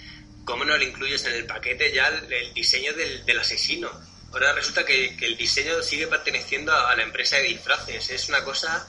[0.47, 3.90] ¿cómo no le incluyes en el paquete ya el, diseño del asesino?
[4.32, 8.10] Ahora resulta que, que el diseño sigue perteneciendo a, la empresa de disfraces.
[8.10, 8.86] Es una cosa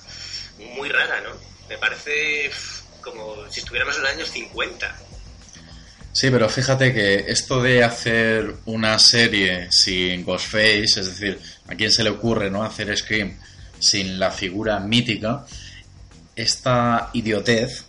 [0.75, 1.30] muy rara, ¿no?
[1.69, 2.52] Me parece
[3.02, 4.95] como si estuviéramos en los años 50.
[6.12, 11.91] Sí, pero fíjate que esto de hacer una serie sin Ghostface, es decir, a quién
[11.91, 13.39] se le ocurre no hacer Scream
[13.80, 15.45] sin la figura mítica,
[16.36, 17.86] esta idiotez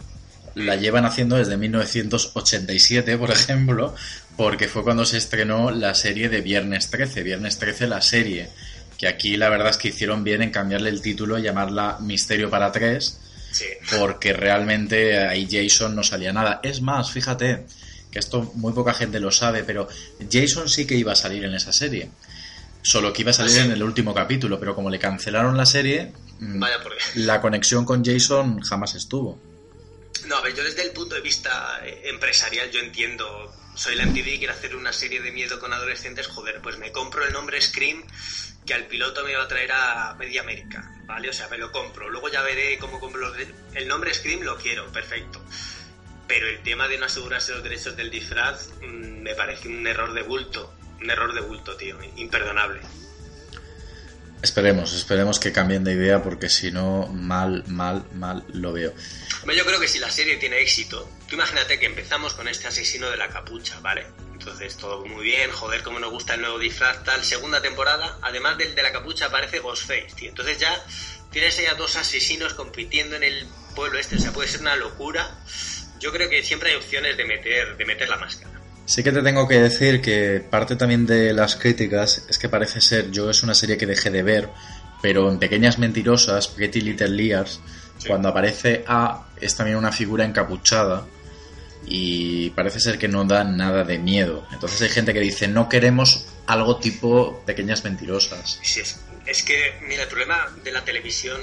[0.54, 3.94] la llevan haciendo desde 1987, por ejemplo,
[4.40, 8.48] porque fue cuando se estrenó la serie de Viernes 13, Viernes 13 la serie,
[8.96, 12.48] que aquí la verdad es que hicieron bien en cambiarle el título y llamarla Misterio
[12.48, 13.20] para tres,
[13.52, 13.66] Sí.
[13.98, 16.60] porque realmente ahí Jason no salía nada.
[16.62, 17.66] Es más, fíjate,
[18.10, 19.88] que esto muy poca gente lo sabe, pero
[20.32, 22.08] Jason sí que iba a salir en esa serie.
[22.80, 23.66] Solo que iba a salir ¿Ah, sí?
[23.66, 26.78] en el último capítulo, pero como le cancelaron la serie, mm, Vaya
[27.16, 29.38] la conexión con Jason jamás estuvo.
[30.26, 34.04] No, a ver, yo desde el punto de vista eh, empresarial yo entiendo, soy la
[34.04, 37.62] MTV, quiero hacer una serie de miedo con adolescentes, joder, pues me compro el nombre
[37.62, 38.04] Scream
[38.66, 41.30] que al piloto me va a traer a Media América, ¿vale?
[41.30, 43.34] O sea, me lo compro, luego ya veré cómo compro los
[43.72, 45.42] El nombre Scream lo quiero, perfecto.
[46.28, 50.12] Pero el tema de no asegurarse los derechos del disfraz mm, me parece un error
[50.12, 52.82] de bulto, un error de bulto, tío, imperdonable.
[54.42, 58.94] Esperemos, esperemos que cambien de idea porque si no, mal, mal, mal lo veo.
[59.54, 63.10] Yo creo que si la serie tiene éxito, tú imagínate que empezamos con este asesino
[63.10, 64.06] de la capucha, ¿vale?
[64.32, 67.22] Entonces todo muy bien, joder, cómo nos gusta el nuevo disfraz, tal.
[67.22, 70.30] Segunda temporada, además del de la capucha aparece Ghostface, tío.
[70.30, 70.74] Entonces ya
[71.30, 75.38] tienes ahí dos asesinos compitiendo en el pueblo este, o sea, puede ser una locura.
[75.98, 78.59] Yo creo que siempre hay opciones de meter, de meter la máscara.
[78.90, 82.80] Sí que te tengo que decir que parte también de las críticas es que parece
[82.80, 84.48] ser, yo es una serie que dejé de ver,
[85.00, 87.60] pero en Pequeñas Mentirosas, Pretty Little Liars,
[87.98, 88.08] Sí.
[88.08, 91.06] cuando aparece A, es también una figura encapuchada
[91.86, 94.44] y parece ser que no da nada de miedo.
[94.52, 98.58] Entonces hay gente que dice, no queremos algo tipo Pequeñas Mentirosas.
[98.62, 101.40] Sí, es, es que, mira, el problema de la televisión,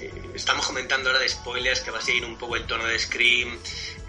[0.00, 2.96] eh, estamos comentando ahora de spoilers, que va a seguir un poco el tono de
[2.98, 3.58] Scream,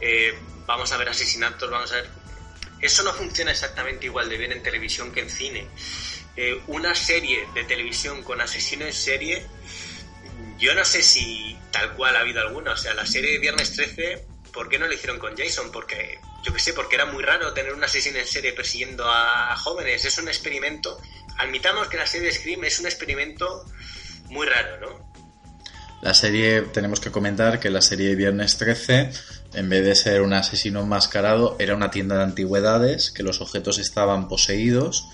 [0.02, 2.19] eh, vamos a ver asesinatos, vamos a ver...
[2.82, 5.68] Eso no funciona exactamente igual de bien en televisión que en cine.
[6.36, 9.46] Eh, una serie de televisión con asesino en serie,
[10.58, 12.74] yo no sé si tal cual ha habido alguna.
[12.74, 15.72] O sea, la serie de Viernes 13, ¿por qué no lo hicieron con Jason?
[15.72, 19.56] Porque, yo qué sé, porque era muy raro tener un asesino en serie persiguiendo a
[19.58, 20.06] jóvenes.
[20.06, 21.02] Es un experimento.
[21.38, 23.66] Admitamos que la serie de Scream es un experimento
[24.30, 25.09] muy raro, ¿no?
[26.02, 29.12] La serie, tenemos que comentar que la serie Viernes 13,
[29.54, 33.80] en vez de ser un asesino enmascarado, era una tienda de antigüedades, que los objetos
[33.80, 35.06] estaban poseídos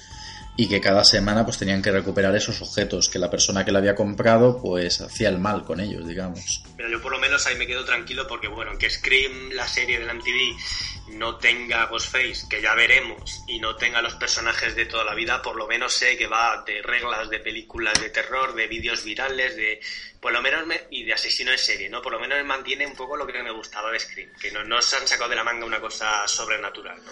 [0.58, 3.80] y que cada semana pues tenían que recuperar esos objetos, que la persona que la
[3.80, 6.64] había comprado pues hacía el mal con ellos, digamos.
[6.78, 10.00] Pero yo por lo menos ahí me quedo tranquilo porque, bueno, que Scream, la serie
[10.00, 14.86] de la MTV, no tenga Ghostface, que ya veremos, y no tenga los personajes de
[14.86, 18.56] toda la vida, por lo menos sé que va de reglas de películas de terror,
[18.56, 19.80] de vídeos virales, de
[20.26, 22.02] por lo menos me- y de asesino en serie, ¿no?
[22.02, 24.82] Por lo menos mantiene un poco lo que me gustaba de Scream, que no, no
[24.82, 27.12] se han sacado de la manga una cosa sobrenatural, ¿no?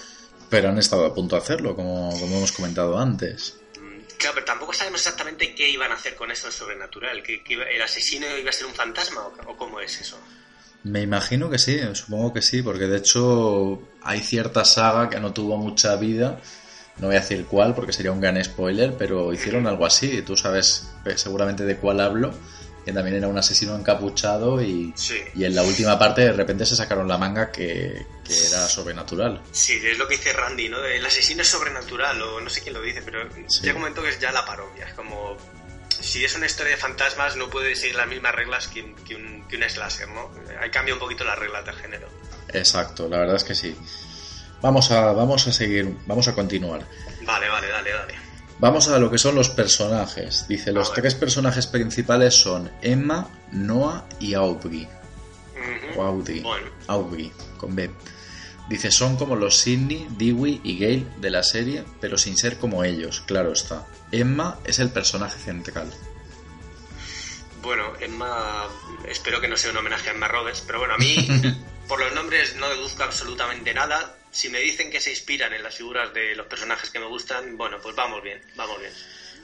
[0.50, 3.56] Pero han estado a punto de hacerlo, como, como hemos comentado antes.
[3.80, 7.82] Mm, Claro, pero tampoco sabemos exactamente qué iban a hacer con eso sobrenatural, que, el
[7.84, 10.20] asesino iba a ser un fantasma o, o cómo es eso.
[10.82, 15.34] Me imagino que sí, supongo que sí, porque de hecho hay cierta saga que no
[15.34, 16.42] tuvo mucha vida.
[16.98, 20.24] No voy a decir cuál porque sería un gran spoiler, pero hicieron algo así.
[20.24, 22.34] Tú sabes eh, seguramente de cuál hablo,
[22.86, 25.18] que también era un asesino encapuchado y, Sí.
[25.36, 29.42] y en la última parte de repente se sacaron la manga que, que era sobrenatural.
[29.52, 30.84] Sí, es lo que dice Randy, ¿no?
[30.84, 33.62] El asesino es sobrenatural, o no sé quién lo dice, pero Sí.
[33.64, 34.86] ya comentó que es ya la parodia.
[34.88, 35.38] Es como.
[36.02, 39.16] Si es una historia de fantasmas, no puede seguir las mismas reglas que, un- que
[39.16, 40.32] un, que un slasher, ¿no?
[40.60, 42.10] Ahí cambia un poquito las reglas del género.
[42.50, 43.74] Exacto, la verdad es que sí.
[44.62, 46.86] Vamos a, vamos a seguir, vamos a continuar.
[47.22, 48.14] Vale, vale, dale, dale.
[48.64, 50.48] Vamos a lo que son los personajes.
[50.48, 54.88] Dice, los tres personajes principales son Emma, Noah y Aubrey.
[55.98, 56.40] O Audrey.
[56.40, 57.92] Bueno, Aubrey, con B.
[58.70, 62.86] Dice, son como los Sidney, Dewey y Gale de la serie, pero sin ser como
[62.86, 63.86] ellos, claro está.
[64.14, 65.92] Emma es el personaje central.
[67.62, 68.70] bueno, Emma.
[69.10, 71.28] Espero que no sea un homenaje a Emma Roberts, pero bueno, a mí,
[71.90, 74.16] por los nombres, no deduzco absolutamente nada.
[74.34, 77.56] Si me dicen que se inspiran en las figuras de los personajes que me gustan,
[77.56, 78.92] bueno, pues vamos bien, vamos bien.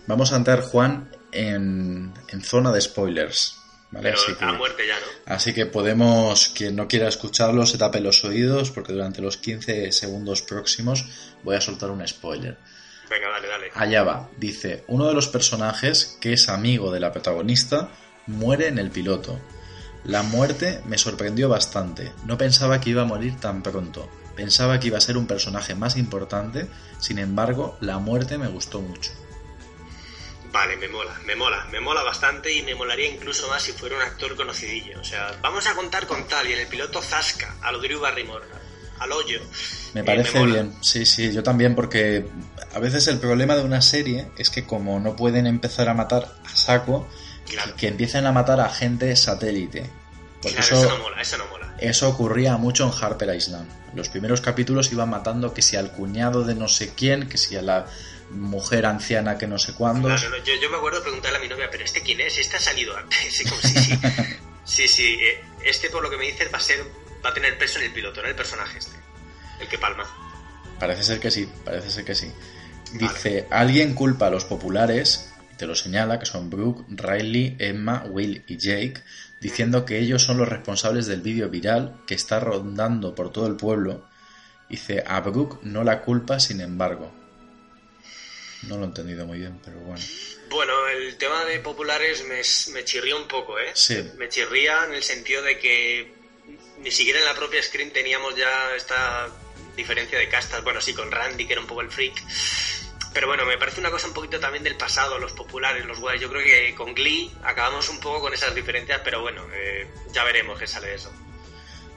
[0.08, 3.56] Vamos a entrar, Juan, en, en zona de spoilers.
[3.91, 4.10] ¿vale?
[4.12, 5.06] Pero Así que- a muerte ya, ¿no?
[5.34, 9.91] Así que podemos, quien no quiera escucharlo, se tape los oídos porque durante los 15
[9.91, 11.06] segundos próximos
[11.43, 12.58] voy a soltar un spoiler.
[13.10, 13.71] Venga, dale, dale.
[13.75, 14.30] Allá va.
[14.38, 17.89] Dice, uno de los personajes, que es amigo de la protagonista,
[18.28, 19.39] muere en el piloto.
[20.04, 22.12] La muerte me sorprendió bastante.
[22.25, 24.10] No pensaba que iba a morir tan pronto.
[24.39, 26.65] Pensaba que iba a ser un personaje más importante.
[27.02, 29.12] Sin embargo, la muerte me gustó mucho.
[30.54, 33.97] Vale, me mola, me mola, me mola bastante y me molaría incluso más si fuera
[33.97, 34.97] un actor conocidillo.
[35.02, 37.99] O sea, vamos a contar con tal y en el piloto Zasca, a lo Drew
[37.99, 38.45] Barrymore,
[38.99, 39.41] al hoyo.
[39.93, 42.25] Me Eh, parece bien, sí, sí, yo también, porque
[42.73, 46.34] a veces el problema de una serie es que como no pueden empezar a matar
[46.49, 47.08] a saco,
[47.45, 47.75] Claro.
[47.75, 49.89] que empiecen a matar a gente satélite.
[50.41, 51.48] Porque Claro, eso, eso no mola, eso no mola.
[51.81, 53.69] Eso ocurría mucho en Harper Island.
[53.95, 57.55] Los primeros capítulos iban matando que si al cuñado de no sé quién, que si
[57.55, 57.87] a la
[58.31, 60.07] mujer anciana que no sé cuándo.
[60.07, 62.37] Claro, no, yo, yo me acuerdo de preguntarle a mi novia, pero ¿este quién es?
[62.37, 63.19] ¿Este ha salido antes?
[64.65, 64.87] Sí, sí, sí.
[64.87, 66.79] Sí, eh, este por lo que me dices va a ser,
[67.25, 68.27] va a tener peso en el piloto, ¿no?
[68.27, 68.95] El personaje este,
[69.59, 70.05] el que palma.
[70.79, 72.31] Parece ser que sí, parece ser que sí.
[72.93, 78.43] Dice, alguien culpa a los populares, te lo señala, que son Brooke, Riley, Emma, Will
[78.47, 79.03] y Jake,
[79.39, 83.56] diciendo que ellos son los responsables del vídeo viral que está rondando por todo el
[83.56, 84.06] pueblo.
[84.69, 87.12] Dice, a Brooke no la culpa, sin embargo.
[88.63, 90.04] No lo he entendido muy bien, pero bueno.
[90.49, 92.41] Bueno, el tema de populares me,
[92.73, 93.71] me chirría un poco, ¿eh?
[93.73, 94.12] Sí.
[94.17, 96.13] Me chirría en el sentido de que
[96.80, 99.30] ni siquiera en la propia Screen teníamos ya esta
[99.75, 100.63] diferencia de castas.
[100.63, 102.15] Bueno, sí, con Randy, que era un poco el freak.
[103.13, 106.21] Pero bueno, me parece una cosa un poquito también del pasado, los populares, los guays.
[106.21, 110.23] Yo creo que con Glee acabamos un poco con esas diferencias, pero bueno, eh, ya
[110.23, 111.11] veremos qué sale de eso.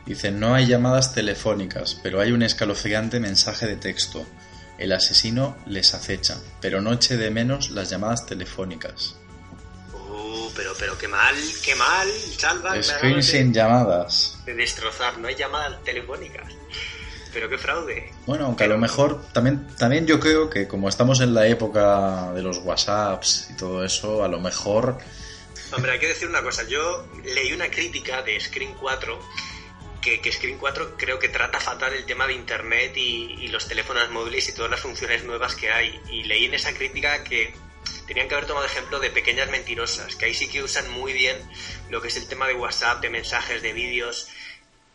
[0.06, 4.26] Dice, no hay llamadas telefónicas, pero hay un escalofriante mensaje de texto.
[4.78, 9.16] El asesino les acecha, pero no eche de menos las llamadas telefónicas.
[9.92, 12.74] Uh, pero, pero qué mal, qué mal, salva.
[12.74, 14.38] de- sin llamadas.
[14.46, 16.52] de destrozar, no hay llamadas telefónicas.
[17.32, 18.12] Pero qué fraude.
[18.26, 22.32] Bueno, aunque a lo mejor también, también yo creo que como estamos en la época
[22.32, 24.98] de los WhatsApps y todo eso, a lo mejor
[25.74, 26.64] Hombre, hay que decir una cosa.
[26.64, 29.18] Yo leí una crítica de Screen 4
[30.02, 33.66] que, que Screen 4 creo que trata fatal el tema de Internet y, y los
[33.66, 35.98] teléfonos móviles y todas las funciones nuevas que hay.
[36.10, 37.54] Y leí en esa crítica que
[38.06, 41.36] tenían que haber tomado ejemplo de pequeñas mentirosas, que ahí sí que usan muy bien
[41.88, 44.28] lo que es el tema de WhatsApp, de mensajes, de vídeos.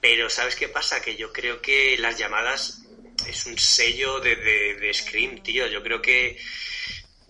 [0.01, 1.01] Pero ¿sabes qué pasa?
[1.01, 2.81] Que yo creo que las llamadas
[3.27, 5.67] es un sello de, de, de Scream, tío.
[5.67, 6.37] Yo creo que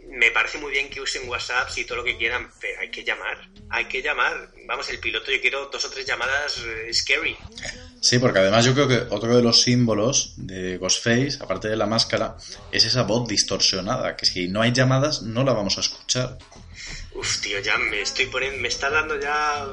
[0.10, 3.04] me parece muy bien que usen WhatsApp y todo lo que quieran, pero hay que
[3.04, 4.52] llamar, hay que llamar.
[4.66, 7.38] Vamos, el piloto yo quiero dos o tres llamadas eh, scary.
[8.00, 11.86] sí, porque además yo creo que otro de los símbolos de Ghostface, aparte de la
[11.86, 12.38] máscara,
[12.72, 16.38] es esa voz distorsionada, que si no hay llamadas no la vamos a escuchar.
[17.14, 19.68] Uf, tío, ya me estoy poniendo, me está dando ya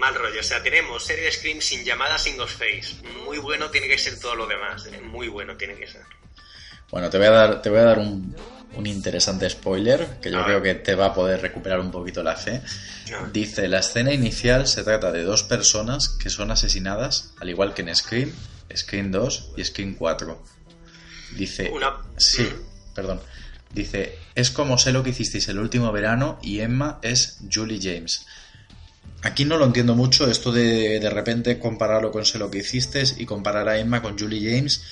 [0.00, 0.40] mal rollo.
[0.40, 2.96] O sea, tenemos serie de Scream sin llamadas, sin Ghostface.
[3.24, 5.00] Muy bueno tiene que ser todo lo demás, ¿eh?
[5.00, 6.02] muy bueno tiene que ser.
[6.90, 8.34] Bueno, te voy a dar, te voy a dar un,
[8.74, 12.34] un interesante spoiler, que yo creo que te va a poder recuperar un poquito la
[12.34, 12.60] fe.
[13.32, 17.82] Dice, la escena inicial se trata de dos personas que son asesinadas, al igual que
[17.82, 18.32] en Scream,
[18.74, 20.42] Scream 2 y Scream 4.
[21.32, 22.48] Dice, Una- sí,
[22.94, 23.20] perdón.
[23.72, 28.26] Dice, es como sé lo que hicisteis el último verano y Emma es Julie James.
[29.22, 33.02] Aquí no lo entiendo mucho, esto de de repente compararlo con sé lo que hiciste
[33.16, 34.82] y comparar a Emma con Julie James,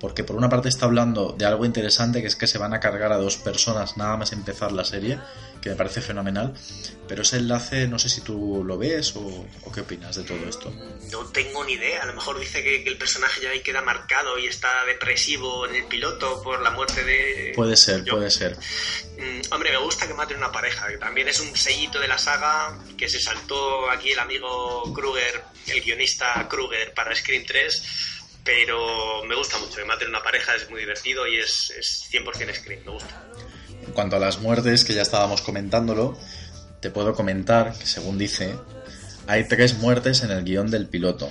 [0.00, 2.80] porque por una parte está hablando de algo interesante, que es que se van a
[2.80, 5.18] cargar a dos personas nada más empezar la serie,
[5.62, 6.54] que me parece fenomenal,
[7.08, 9.20] pero ese enlace no sé si tú lo ves o,
[9.64, 10.72] o qué opinas de todo esto.
[11.10, 12.02] No tengo ni idea.
[12.02, 15.66] A lo mejor dice que, que el personaje ya ahí queda marcado y está depresivo
[15.66, 17.52] en el piloto por la muerte de.
[17.56, 18.56] Puede ser, Yo- puede ser.
[19.18, 22.18] Mm, hombre, me gusta que maten una pareja, que también es un sellito de la
[22.18, 27.82] saga que se saltó aquí el amigo Kruger, el guionista Kruger para Scream 3,
[28.46, 32.54] pero me gusta mucho que maten una pareja, es muy divertido y es, es 100%
[32.54, 33.22] Scream, me gusta.
[33.86, 36.16] En cuanto a las muertes, que ya estábamos comentándolo,
[36.80, 38.54] te puedo comentar que según dice,
[39.26, 41.28] hay tres muertes en el guion del piloto.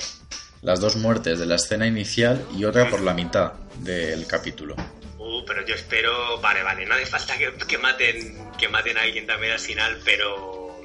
[0.61, 4.75] Las dos muertes de la escena inicial y otra por la mitad del capítulo.
[5.17, 9.01] Uh, pero yo espero, vale, vale, no hace falta que, que maten que maten a
[9.01, 10.81] alguien también al final, pero...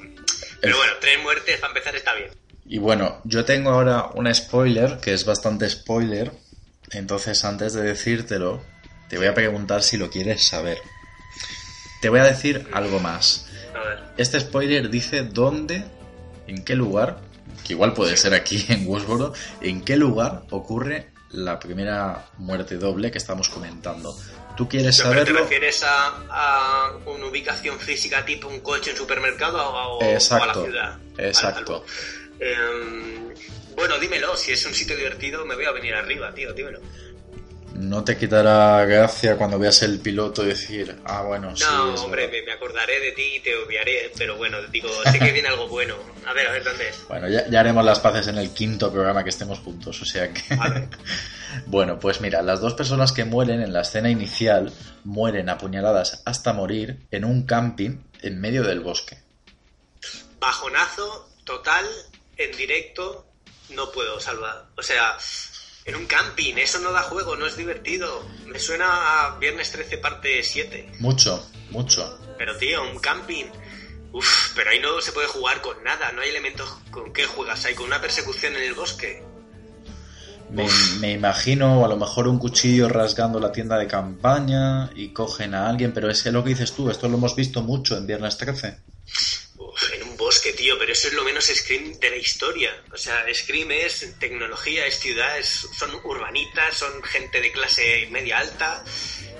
[0.60, 2.30] Pero El- bueno, tres muertes para empezar está bien.
[2.72, 6.30] Y bueno, yo tengo ahora una spoiler, que es bastante spoiler.
[6.92, 8.62] Entonces, antes de decírtelo,
[9.08, 10.80] te voy a preguntar si lo quieres saber.
[12.00, 13.46] Te voy a decir algo más.
[13.74, 13.98] A ver.
[14.18, 15.84] Este spoiler dice dónde,
[16.46, 17.18] en qué lugar,
[17.66, 23.10] que igual puede ser aquí en Westboro, en qué lugar ocurre la primera muerte doble
[23.10, 24.16] que estamos comentando.
[24.56, 25.40] ¿Tú quieres ¿Pero ¿Te saberlo?
[25.40, 30.44] refieres a, a una ubicación física tipo un coche en supermercado o, o- Exacto, o
[30.44, 30.98] a la ciudad?
[31.18, 31.84] exacto.
[32.40, 33.34] Em,
[33.76, 36.80] bueno, dímelo, si es un sitio divertido me voy a venir arriba, tío, dímelo.
[37.74, 41.64] no te quitará gracia cuando veas el piloto decir, ah, bueno, sí.
[41.64, 42.38] No, hombre, verdad".
[42.40, 45.68] me, me acordaré de ti y te obviaré, pero bueno, digo, sé que viene algo
[45.68, 45.94] bueno.
[46.26, 47.00] A ver, a ver, ¿dónde es?
[47.08, 50.32] Bueno, ya, ya haremos las paces en el quinto programa que estemos juntos, o sea
[50.32, 50.42] que...
[51.66, 54.72] Bueno, pues mira, las dos personas que mueren en la escena inicial
[55.02, 59.18] mueren apuñaladas hasta morir en un camping en medio del bosque.
[60.38, 61.84] Bajonazo total,
[62.40, 63.26] en directo,
[63.70, 64.66] no puedo salvar.
[64.76, 65.16] O sea,
[65.84, 68.24] en un camping, eso no da juego, no es divertido.
[68.46, 70.92] Me suena a Viernes 13 parte 7.
[70.98, 72.18] Mucho, mucho.
[72.38, 73.46] Pero tío, un camping.
[74.12, 77.64] Uf, pero ahí no se puede jugar con nada, no hay elementos con qué juegas
[77.64, 79.22] ahí, con una persecución en el bosque.
[80.50, 80.66] Me,
[80.98, 85.68] me imagino a lo mejor un cuchillo rasgando la tienda de campaña y cogen a
[85.68, 88.78] alguien, pero es lo que dices tú, esto lo hemos visto mucho en Viernes 13.
[90.20, 92.70] Bosque, tío, pero eso es lo menos Scream de la historia.
[92.92, 98.38] O sea, Scream es tecnología, es ciudad, es- son urbanitas, son gente de clase media
[98.38, 98.84] alta,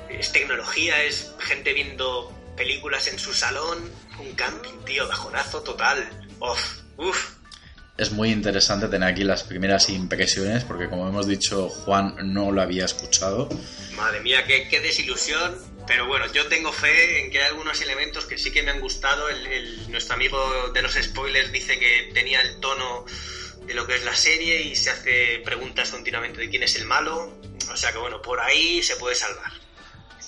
[0.08, 3.78] es tecnología, es gente viendo películas en su salón,
[4.18, 6.08] un camping, tío, bajonazo total.
[6.40, 7.34] Uf, uf.
[7.98, 12.62] Es muy interesante tener aquí las primeras impresiones, porque como hemos dicho, Juan no lo
[12.62, 13.50] había escuchado.
[13.94, 15.54] Madre mía, qué, qué desilusión.
[15.90, 18.80] Pero bueno, yo tengo fe en que hay algunos elementos que sí que me han
[18.80, 19.28] gustado.
[19.28, 20.38] El, nuestro amigo
[20.72, 23.04] de los spoilers dice que tenía el tono
[23.66, 26.86] de lo que es la serie y se hace preguntas continuamente de quién es el
[26.86, 27.36] malo.
[27.72, 29.50] O sea que bueno, por ahí se puede salvar.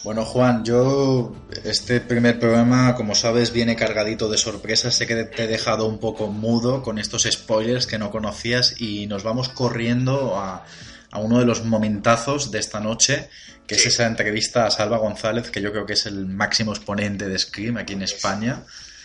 [0.02, 1.32] Bueno, Juan, yo
[1.62, 4.96] este primer programa, como sabes, viene cargadito de sorpresas.
[4.96, 9.06] Sé que te he dejado un poco mudo con estos spoilers que no conocías y
[9.06, 10.66] nos vamos corriendo a,
[11.12, 13.28] a uno de los momentazos de esta noche,
[13.66, 17.28] que es esa entrevista a Salva González, que yo creo que es el máximo exponente
[17.28, 18.64] de Scream aquí en España.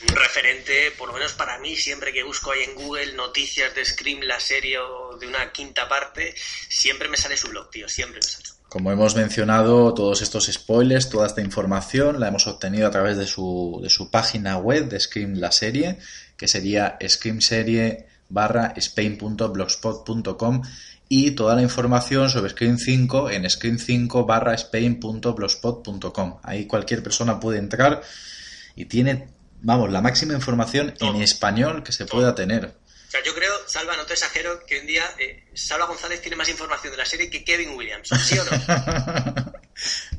[0.09, 3.83] Un referente, por lo menos para mí, siempre que busco ahí en Google noticias de
[3.83, 6.33] Scream, la serie o de una quinta parte,
[6.69, 8.45] siempre me sale su blog, tío, siempre me sale.
[8.69, 13.25] Como hemos mencionado, todos estos spoilers, toda esta información la hemos obtenido a través de
[13.25, 15.99] su, de su página web de Scream la serie,
[16.37, 20.61] que sería screamserie barra spain.blogspot.com
[21.09, 26.39] y toda la información sobre Scream 5 en scream5 barra spain.blogspot.com.
[26.43, 28.01] Ahí cualquier persona puede entrar
[28.75, 29.27] y tiene,
[29.61, 32.65] vamos, la máxima información en español que se pueda tener.
[32.65, 36.21] O sea, yo creo, Salva, no te exagero, que hoy en día eh, Salva González
[36.21, 38.51] tiene más información de la serie que Kevin Williams, ¿sí o no?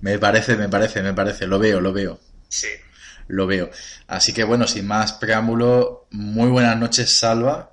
[0.00, 2.18] me parece, me parece, me parece, lo veo, lo veo.
[2.48, 2.68] Sí.
[3.26, 3.70] lo veo.
[4.06, 7.72] Así que bueno, sin más preámbulo, muy buenas noches, Salva.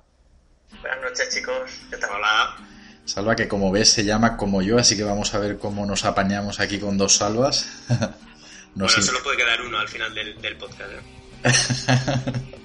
[0.82, 1.70] Buenas noches, chicos.
[1.88, 2.10] ¿Qué tal?
[2.10, 2.75] Hola.
[3.06, 6.04] Salva, que como ves se llama como yo, así que vamos a ver cómo nos
[6.04, 7.66] apañamos aquí con dos salvas.
[8.74, 10.90] Nos bueno, in- solo puede quedar uno al final del, del podcast.
[10.92, 11.00] ¿eh?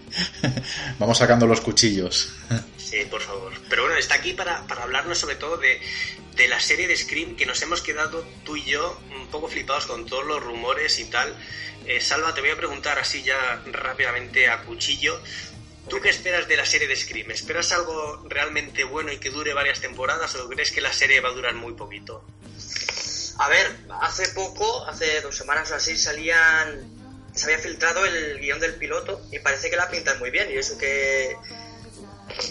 [0.99, 2.33] vamos sacando los cuchillos.
[2.91, 3.53] Sí, por favor.
[3.69, 5.79] Pero bueno, está aquí para, para hablarnos sobre todo de,
[6.35, 9.85] de la serie de Scream que nos hemos quedado tú y yo un poco flipados
[9.85, 11.33] con todos los rumores y tal.
[11.85, 15.21] Eh, Salva, te voy a preguntar así ya rápidamente a cuchillo.
[15.89, 17.31] ¿Tú qué esperas de la serie de Scream?
[17.31, 21.29] ¿Esperas algo realmente bueno y que dure varias temporadas o crees que la serie va
[21.29, 22.23] a durar muy poquito?
[23.37, 26.99] A ver, hace poco, hace dos semanas o así, salían.
[27.33, 30.51] Se había filtrado el guion del piloto y parece que la pintan muy bien.
[30.51, 31.35] Y eso que.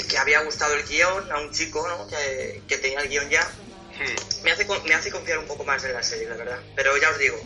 [0.08, 2.08] que había gustado el guion a un chico, ¿no?
[2.08, 3.42] Que, que tenía el guion ya.
[3.42, 4.42] Hmm.
[4.42, 6.58] Me hace, me hace confiar un poco más en la serie, la verdad.
[6.74, 7.38] Pero ya os digo,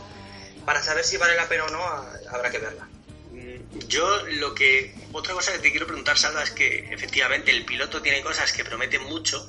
[0.65, 1.85] para saber si vale la pena o no,
[2.31, 2.89] habrá que verla.
[3.89, 4.95] Yo lo que...
[5.13, 8.65] Otra cosa que te quiero preguntar, Salva, es que efectivamente el piloto tiene cosas que
[8.65, 9.49] prometen mucho,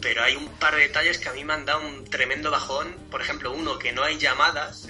[0.00, 2.96] pero hay un par de detalles que a mí me han dado un tremendo bajón.
[3.10, 4.88] Por ejemplo, uno, que no hay llamadas.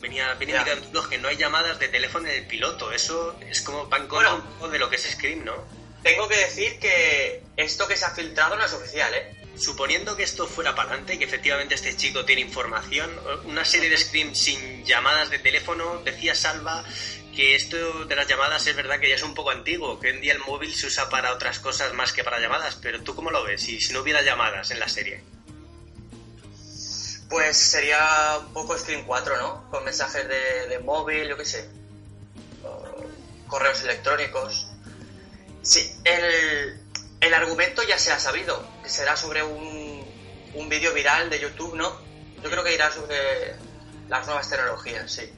[0.00, 2.92] Venía, venía tú que no hay llamadas de teléfono en el piloto.
[2.92, 4.36] Eso es como pan con Bueno.
[4.36, 5.54] un poco de lo que es Scream, ¿no?
[6.02, 9.34] Tengo que decir que esto que se ha filtrado no es oficial, ¿eh?
[9.56, 13.10] Suponiendo que esto fuera para adelante, que efectivamente este chico tiene información,
[13.44, 16.84] una serie de Scream sin llamadas de teléfono, decía Salva
[17.34, 20.14] que esto de las llamadas es verdad que ya es un poco antiguo, que hoy
[20.14, 23.14] en día el móvil se usa para otras cosas más que para llamadas, pero ¿tú
[23.14, 23.68] cómo lo ves?
[23.68, 25.22] Y si no hubiera llamadas en la serie.
[27.28, 29.70] Pues sería un poco Screen 4, ¿no?
[29.70, 31.68] Con mensajes de, de móvil, yo qué sé.
[33.48, 34.68] Correos electrónicos.
[35.62, 36.80] Sí, el,
[37.20, 40.04] el argumento ya se ha sabido, que será sobre un,
[40.54, 41.98] un vídeo viral de YouTube, ¿no?
[42.42, 43.56] Yo creo que irá sobre
[44.08, 45.32] las nuevas tecnologías, sí.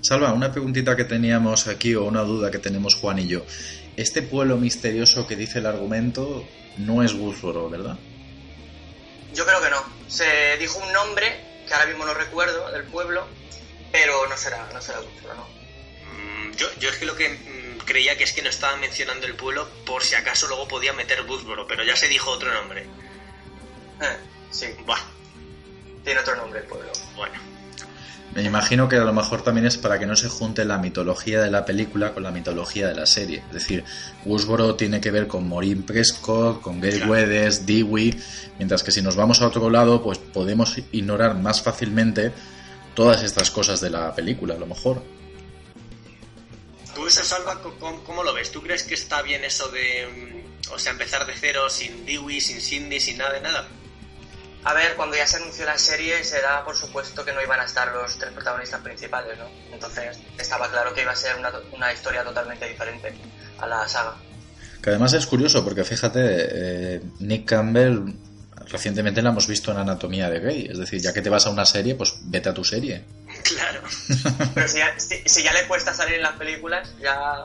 [0.00, 3.42] Salva, una preguntita que teníamos aquí o una duda que tenemos Juan y yo.
[3.96, 6.44] Este pueblo misterioso que dice el argumento
[6.78, 7.98] no es Woodsboro, ¿verdad?
[9.34, 9.82] Yo creo que no.
[10.08, 11.26] Se dijo un nombre,
[11.66, 13.26] que ahora mismo no recuerdo, del pueblo,
[13.90, 15.42] pero no será, no será Búfalo, ¿no?
[15.42, 19.26] Mm, Yo, yo es que lo que mm, creía que es que no estaban mencionando
[19.26, 22.82] el pueblo por si acaso luego podía meter Woodsboro, pero ya se dijo otro nombre.
[22.82, 24.16] Eh,
[24.50, 24.66] sí.
[24.86, 25.00] Buah.
[26.04, 26.90] Tiene otro nombre el pueblo.
[27.16, 27.34] Bueno,
[28.34, 31.40] Me imagino que a lo mejor también es para que no se junte la mitología
[31.40, 33.42] de la película con la mitología de la serie.
[33.48, 33.84] Es decir,
[34.24, 37.12] Woodsboro tiene que ver con Maureen Prescott, con Gail Claro.
[37.12, 38.14] Weathers, Dewey,
[38.58, 42.32] mientras que si nos vamos a otro lado, pues podemos ignorar más fácilmente
[42.94, 45.02] todas estas cosas de la película, a lo mejor.
[46.94, 48.50] tú eso, Salva, ¿cómo, cómo lo ves?
[48.50, 52.40] ¿Tú crees que está bien eso de, mm, o sea, empezar de cero sin Dewey,
[52.40, 53.68] sin Cindy, sin nada de nada?
[54.64, 57.60] A ver, cuando ya se anunció la serie, se daba por supuesto que no iban
[57.60, 59.48] a estar los tres protagonistas principales, ¿no?
[59.72, 63.14] Entonces estaba claro que iba a ser una, una historia totalmente diferente
[63.58, 64.16] a la saga.
[64.82, 66.20] Que además es curioso porque fíjate,
[66.96, 68.12] eh, Nick Campbell
[68.66, 70.68] recientemente la hemos visto en Anatomía de Grey.
[70.70, 73.04] Es decir, ya que te vas a una serie, pues vete a tu serie.
[73.44, 73.80] Claro.
[74.54, 77.44] Pero si ya, si- si ya le cuesta salir en las películas, ya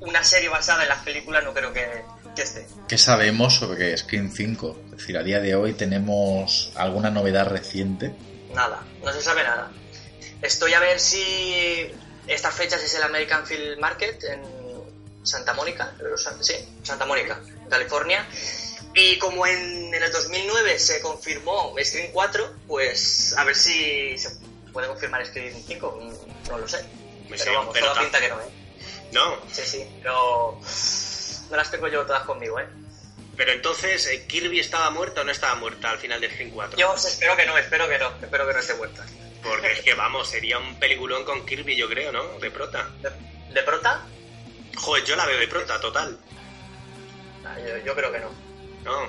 [0.00, 1.86] una serie basada en las películas no creo que,
[2.34, 2.66] que esté.
[2.88, 4.78] ¿Qué sabemos sobre Scream 5?
[4.92, 8.14] Es decir, a día de hoy tenemos alguna novedad reciente.
[8.54, 9.70] Nada, no se sabe nada.
[10.42, 11.90] Estoy a ver si
[12.26, 14.42] estas fechas es el American Film Market en
[15.22, 15.94] Santa Mónica,
[16.40, 18.26] sí, Santa Mónica, California.
[18.96, 24.30] Y como en, en el 2009 se confirmó Scream 4, pues a ver si se
[24.72, 26.84] puede confirmar Scream 5, mm, no lo sé.
[27.28, 28.44] Me Pero vamos, toda ta- pinta que no, ¿eh?
[29.12, 30.60] No, Sí, sí, pero
[31.54, 32.66] no las tengo yo todas conmigo, ¿eh?
[33.36, 36.78] pero entonces, eh, ¿Kirby estaba muerta o no estaba muerta al final de Scream 4?
[36.78, 39.06] Yo espero que no, espero que no, espero que no esté muerta.
[39.42, 42.38] Porque es que, vamos, sería un peliculón con Kirby, yo creo, ¿no?
[42.40, 42.90] De prota.
[43.00, 43.10] ¿De,
[43.54, 44.02] de prota?
[44.76, 46.18] Joder, yo la veo de prota, total.
[47.44, 48.30] Ah, yo, yo creo que no.
[48.82, 49.08] No.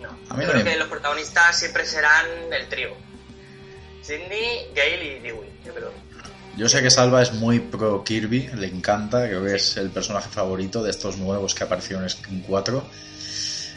[0.00, 0.08] No.
[0.30, 2.96] A mí Yo no creo que los protagonistas siempre serán el trío.
[4.02, 5.92] Sidney, Gale y Dewey, yo creo.
[6.56, 10.28] Yo sé que Salva es muy pro Kirby, le encanta, creo que es el personaje
[10.28, 12.84] favorito de estos nuevos que aparecieron en Scream 4.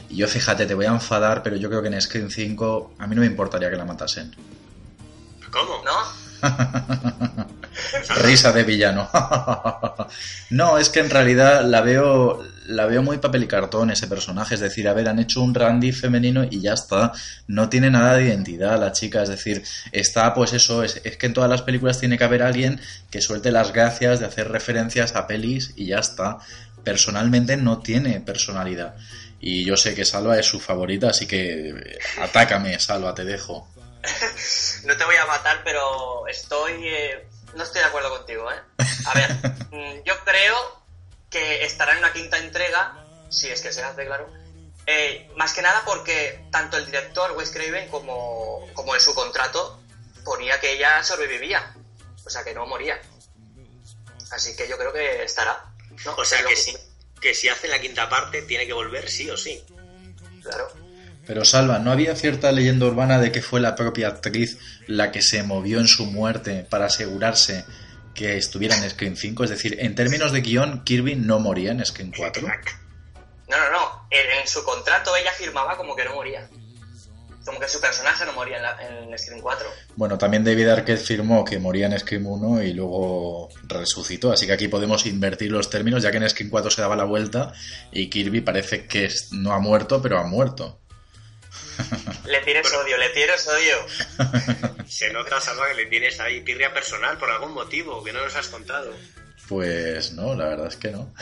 [0.09, 3.07] Y yo fíjate, te voy a enfadar, pero yo creo que en Scream 5 a
[3.07, 4.36] mí no me importaría que la matasen.
[5.49, 5.82] ¿Cómo?
[5.86, 6.24] ¿No?
[8.21, 9.09] Risa de villano.
[10.49, 14.55] no, es que en realidad la veo, la veo muy papel y cartón ese personaje.
[14.55, 17.11] Es decir, a ver, han hecho un Randy femenino y ya está.
[17.47, 19.24] No tiene nada de identidad la chica.
[19.24, 20.84] Es decir, está pues eso.
[20.84, 24.20] Es, es que en todas las películas tiene que haber alguien que suelte las gracias
[24.20, 26.39] de hacer referencias a pelis y ya está.
[26.84, 28.95] Personalmente no tiene personalidad.
[29.39, 33.68] Y yo sé que Salva es su favorita, así que eh, atácame, Salva, te dejo.
[34.86, 36.74] No te voy a matar, pero estoy...
[36.86, 38.55] eh, no estoy de acuerdo contigo, ¿eh?
[39.05, 39.32] A ver,
[39.72, 40.82] mm, yo creo
[41.34, 44.29] que estará en una quinta entrega, si es que se hace, claro.
[44.86, 49.81] eh, más que nada porque tanto el director Wes Craven como, como en su contrato
[50.23, 51.73] ponía que ella sobrevivía.
[52.23, 53.01] O sea, que no moría.
[54.31, 55.65] Así que yo creo que estará.
[56.05, 56.15] ¿no?
[56.15, 56.73] O sea, lo que si,
[57.19, 59.61] que si hace la quinta parte, tiene que volver sí o sí.
[60.41, 60.71] Claro.
[61.25, 64.57] Pero Salva, ¿no había cierta leyenda urbana de que fue la propia actriz
[64.88, 67.65] la que se movió en su muerte para asegurarse
[68.14, 69.43] que estuviera en Scream 5?
[69.43, 72.47] Es decir, en términos de guion, Kirby no moría en Scream 4.
[73.49, 74.07] No, no, no.
[74.09, 76.47] En, en su contrato ella firmaba como que no moría.
[77.45, 79.68] Como que su personaje no moría en, la, en Scream 4.
[79.95, 84.32] Bueno, también David Arquette firmó que moría en Scream 1 y luego resucitó.
[84.32, 87.03] Así que aquí podemos invertir los términos, ya que en Scream 4 se daba la
[87.03, 87.51] vuelta
[87.91, 90.80] y Kirby parece que no ha muerto, pero ha muerto.
[92.25, 93.77] Le tienes odio, le tienes odio.
[94.88, 98.36] Se nota, Salva, que le tienes ahí tirria personal por algún motivo que no nos
[98.36, 98.93] has contado.
[99.47, 101.13] Pues no, la verdad es que no.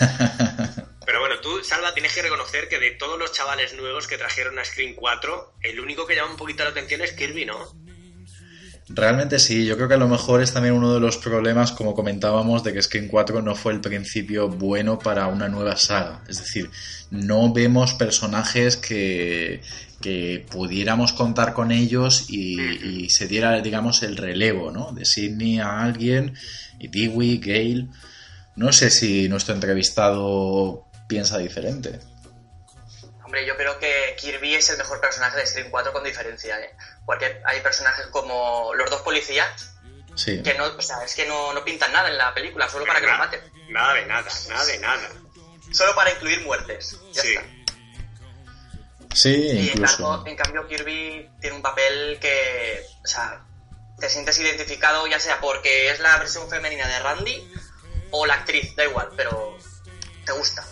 [1.06, 4.58] Pero bueno, tú, Salva, tienes que reconocer que de todos los chavales nuevos que trajeron
[4.58, 7.72] a Screen 4, el único que llama un poquito la atención es Kirby, ¿no?
[8.92, 11.94] Realmente sí, yo creo que a lo mejor es también uno de los problemas, como
[11.94, 16.24] comentábamos, de que Scream 4 no fue el principio bueno para una nueva saga.
[16.28, 16.68] Es decir,
[17.10, 19.60] no vemos personajes que,
[20.00, 24.90] que pudiéramos contar con ellos y, y se diera, digamos, el relevo, ¿no?
[24.90, 26.34] De Sidney a alguien,
[26.80, 27.86] y Dewey, Gale.
[28.56, 32.00] No sé si nuestro entrevistado piensa diferente.
[33.30, 36.74] Hombre, yo creo que Kirby es el mejor personaje de Scream 4 con diferencia, ¿eh?
[37.06, 39.70] Porque hay personajes como los dos policías
[40.16, 40.42] Sí.
[40.42, 42.98] que no, o sea, es que no, no pintan nada en la película, solo para
[42.98, 43.40] que lo Nada- maten.
[43.68, 45.08] Nada de nada, nada de nada.
[45.72, 46.96] Solo para incluir muertes.
[47.12, 47.28] Ya Sí.
[47.36, 47.44] está.
[49.14, 49.96] Sí, Y en incluso.
[50.08, 53.44] cambio, en cambio Kirby tiene un papel que, o sea,
[54.00, 57.54] te sientes identificado ya sea porque es la versión femenina de Randy
[58.10, 59.56] o la actriz, da igual, pero
[60.26, 60.66] te gusta.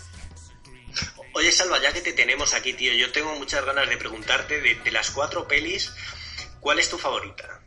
[1.39, 4.75] Oye, Salva, ya que te tenemos aquí, tío, yo tengo muchas ganas de preguntarte de,
[4.75, 5.93] de las cuatro pelis,
[6.59, 7.61] ¿cuál es tu favorita?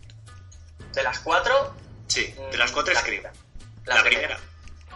[0.93, 1.73] De las cuatro,
[2.07, 3.21] Sí, de las cuatro la Scream.
[3.21, 3.33] primera.
[3.85, 4.39] La, primera.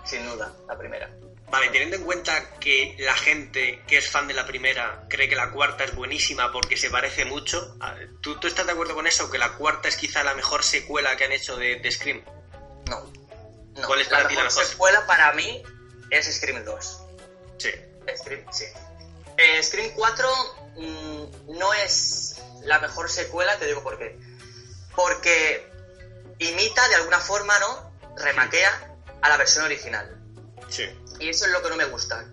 [0.03, 1.09] Sin duda, la primera.
[1.49, 5.37] Vale, teniendo en cuenta que la gente que es fan de la primera cree que
[5.37, 7.77] la cuarta es buenísima porque se parece mucho,
[8.21, 9.31] ¿tú, tú estás de acuerdo con eso?
[9.31, 12.25] ¿Que la cuarta es quizá la mejor secuela que han hecho de, de Scream?
[12.89, 13.09] No.
[13.73, 13.87] no.
[13.87, 14.65] ¿Cuál es la para la mejor mejor?
[14.65, 15.63] secuela para mí
[16.09, 16.97] es Scream 2.
[17.59, 17.69] Sí.
[18.15, 18.65] Scream, sí.
[19.37, 20.29] Eh, Scream 4
[20.77, 24.17] mm, no es la mejor secuela, te digo por qué.
[24.95, 25.69] Porque
[26.39, 27.91] imita de alguna forma, ¿no?
[28.17, 30.17] Remaquea a la versión original.
[30.69, 30.83] Sí.
[31.19, 32.25] Y eso es lo que no me gusta.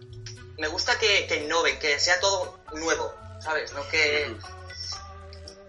[0.58, 3.72] Me gusta que, que innoven, que sea todo nuevo, ¿sabes?
[3.72, 4.36] No que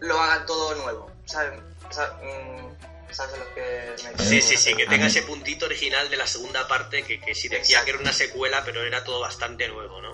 [0.01, 1.59] lo hagan todo nuevo, ¿sabes?
[1.89, 5.65] O sea, mm, ¿Sabes a lo que me Sí, sí, sí, que tenga ese puntito
[5.65, 7.85] original de la segunda parte que, que sí decía Exacto.
[7.85, 10.11] que era una secuela, pero era todo bastante nuevo, ¿no?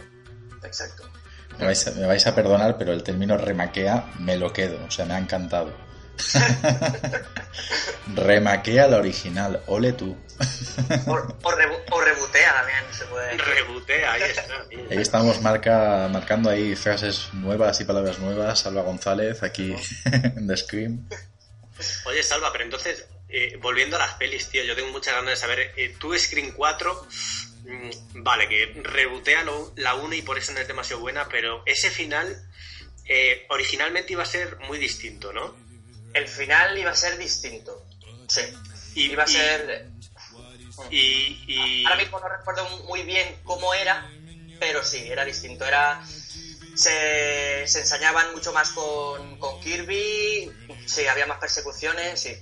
[0.66, 1.10] Exacto.
[1.58, 4.92] Me vais, a, me vais a perdonar, pero el término remaquea me lo quedo, o
[4.92, 5.74] sea, me ha encantado.
[8.16, 10.18] remaquea la original, ole tú.
[11.08, 13.38] O, o, rebu- o rebotea también se puede.
[13.38, 14.44] Rebotea, ahí está.
[14.92, 18.60] Ahí estamos marca, marcando ahí frases nuevas y palabras nuevas.
[18.60, 19.76] Salva González, aquí
[20.12, 21.08] en The Scream.
[22.06, 25.36] Oye, Salva, pero entonces, eh, volviendo a las pelis, tío, yo tengo muchas ganas de
[25.38, 27.08] saber, eh, tú Screen 4,
[27.64, 27.90] mm,
[28.24, 31.90] vale, que rebotea lo- la 1 y por eso no es demasiado buena, pero ese
[31.92, 32.46] final
[33.12, 35.58] eh, originalmente iba a ser muy distinto, ¿no?
[36.14, 37.84] El final iba a ser distinto.
[38.28, 38.42] Sí.
[38.94, 39.88] Y, Iba a y- ser.
[40.92, 44.12] Y, y- Ahora mismo no recuerdo muy bien cómo era,
[44.60, 45.66] pero sí, era distinto.
[45.66, 46.02] Era.
[46.80, 50.50] Se, se ensañaban mucho más con, con Kirby,
[50.86, 52.38] sí, había más persecuciones, sí.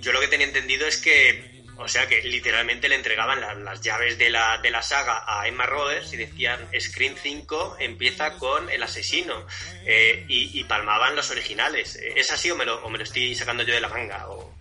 [0.00, 3.82] yo lo que tenía entendido es que, o sea, que literalmente le entregaban la- las
[3.82, 8.70] llaves de la, de la saga a Emma Roberts y decían, Screen 5 empieza con
[8.70, 9.46] el asesino,
[9.84, 11.96] eh, y, y palmaban los originales.
[11.96, 14.26] ¿Es así o me, lo, o me lo estoy sacando yo de la manga?
[14.30, 14.54] O...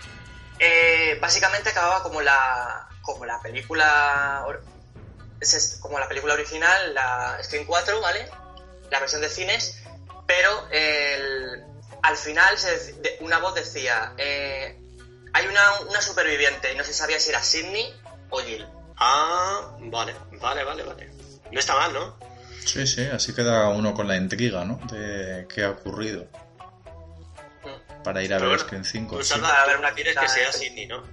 [0.60, 4.44] Eh, básicamente acababa como la como la película
[5.80, 8.28] como la película original la Screen 4 vale
[8.92, 9.80] la versión de cines
[10.28, 11.64] pero el-
[12.02, 14.78] al final se dec- de- una voz decía eh,
[15.34, 17.94] hay una, una superviviente y no se sabía si era Sidney
[18.30, 18.66] o Jill
[19.02, 21.10] Ah, vale, vale, vale, vale.
[21.52, 22.18] No está mal, ¿no?
[22.66, 24.78] Sí, sí, así queda uno con la intriga, ¿no?
[24.92, 26.28] De qué ha ocurrido.
[28.04, 29.18] Para ir a Pero ver bueno, Screen 5.
[29.18, 29.34] Tú, sí.
[29.36, 31.04] Tú ver una que sea Sidney, ¿no?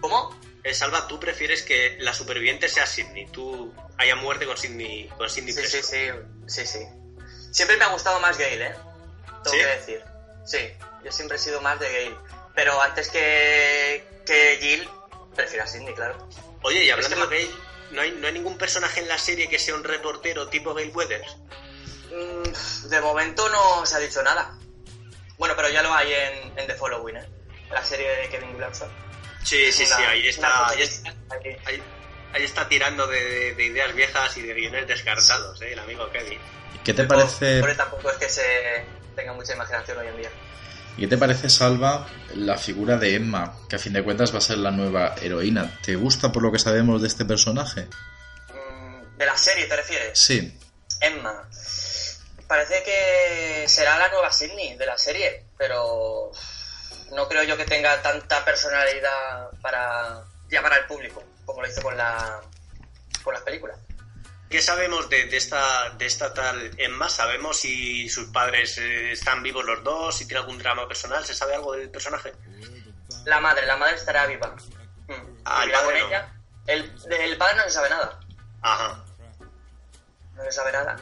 [0.00, 0.38] ¿cómo?
[0.64, 3.26] Eh, Salva, tú prefieres que la superviviente sea Sidney.
[3.26, 6.10] Tú haya muerte con Sidney, con Sidney Sí, sí, sí,
[6.46, 6.78] sí, sí.
[7.52, 8.74] Siempre me ha gustado más Gale, ¿eh?
[9.44, 9.58] Tengo ¿Sí?
[9.58, 10.04] que decir.
[10.46, 10.58] Sí,
[11.04, 12.16] yo siempre he sido más de Gale.
[12.54, 14.88] Pero antes que, que Jill,
[15.36, 16.28] prefiero a Sidney, claro.
[16.62, 17.56] Oye, y hablando Es que de Gale,
[17.90, 20.88] ¿no hay, ¿no hay ningún personaje en la serie que sea un reportero tipo Gale
[20.88, 21.36] Weathers?
[22.10, 24.58] Mm, de momento no se ha dicho nada.
[25.36, 27.28] Bueno, pero ya lo hay en, en The Following, ¿eh?
[27.70, 28.88] La serie de Kevin Williamson.
[29.44, 31.82] Sí, sí, sí, ahí está, ahí, es- protagonista ahí.
[32.44, 35.72] está tirando de, de ideas viejas y de guiones descartados, ¿eh?
[35.72, 36.38] el amigo Kevin.
[36.82, 38.42] ¿Qué te parece, Pobre tampoco es que se
[39.14, 40.30] tenga mucha imaginación hoy en día.
[40.98, 44.42] ¿Qué te parece, Salva, la figura de Emma, que a fin de cuentas va a
[44.42, 45.78] ser la nueva heroína?
[45.82, 47.88] ¿Te gusta por lo que sabemos de este personaje?
[48.52, 50.18] Mm, ¿De la serie te refieres?
[50.18, 50.56] Sí.
[51.00, 51.48] Emma.
[52.46, 56.30] Parece que será la nueva Sidney de la serie, pero
[57.14, 61.96] no creo yo que tenga tanta personalidad para llamar al público como lo hizo con
[61.96, 62.40] la
[63.22, 63.78] con las películas.
[64.50, 67.08] ¿Qué sabemos de, de esta, de esta tal Emma?
[67.08, 70.16] ¿Sabemos si sus padres eh, están vivos los dos?
[70.16, 71.24] ¿Si tiene algún drama personal?
[71.24, 72.32] ¿Se sabe algo del personaje?
[73.24, 74.54] La madre, la madre estará viva.
[75.08, 75.38] Mm.
[75.44, 76.06] Ah, el con no.
[76.06, 76.32] ella.
[76.66, 78.20] El, del padre no se sabe nada.
[78.62, 79.04] Ajá.
[80.34, 80.96] No se sabe nada.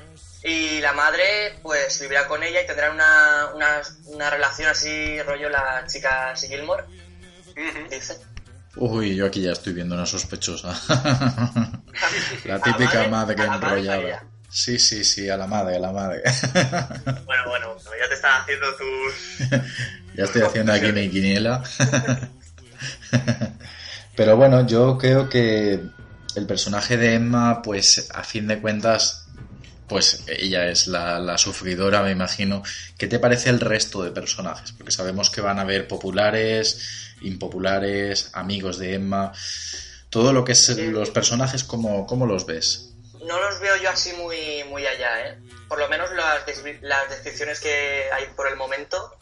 [0.44, 5.48] Y la madre, pues vivirá con ella y tendrán una, una, una relación así, rollo
[5.48, 6.84] la chica Gilmore,
[7.88, 8.18] dice.
[8.76, 10.68] Uy, yo aquí ya estoy viendo una sospechosa.
[10.88, 13.08] la ¿A la típica madre?
[13.08, 14.24] madre ¿A la madre enrollada.
[14.48, 16.22] Sí, sí, sí, a la madre, a la madre.
[17.24, 19.48] Bueno, bueno, ya te están haciendo tus...
[20.14, 21.62] ya estoy haciendo aquí mi quiniela.
[24.16, 25.80] Pero bueno, yo creo que
[26.34, 29.21] el personaje de Emma, pues a fin de cuentas,
[29.92, 32.62] pues ella es la, la sufridora, me imagino.
[32.96, 34.72] ¿Qué te parece el resto de personajes?
[34.72, 39.32] Porque sabemos que van a haber populares, impopulares, amigos de Emma.
[40.08, 42.94] Todo lo que es los personajes, ¿cómo, cómo los ves?
[43.26, 45.38] No los veo yo así muy, muy allá, ¿eh?
[45.68, 46.42] Por lo menos las,
[46.80, 49.18] las descripciones que hay por el momento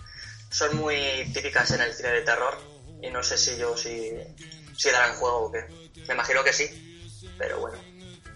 [0.50, 2.56] son muy típicas en el cine de terror.
[3.02, 4.12] Y no sé si yo si,
[4.76, 5.64] si darán juego o qué.
[6.06, 7.18] Me imagino que sí.
[7.36, 7.89] Pero bueno.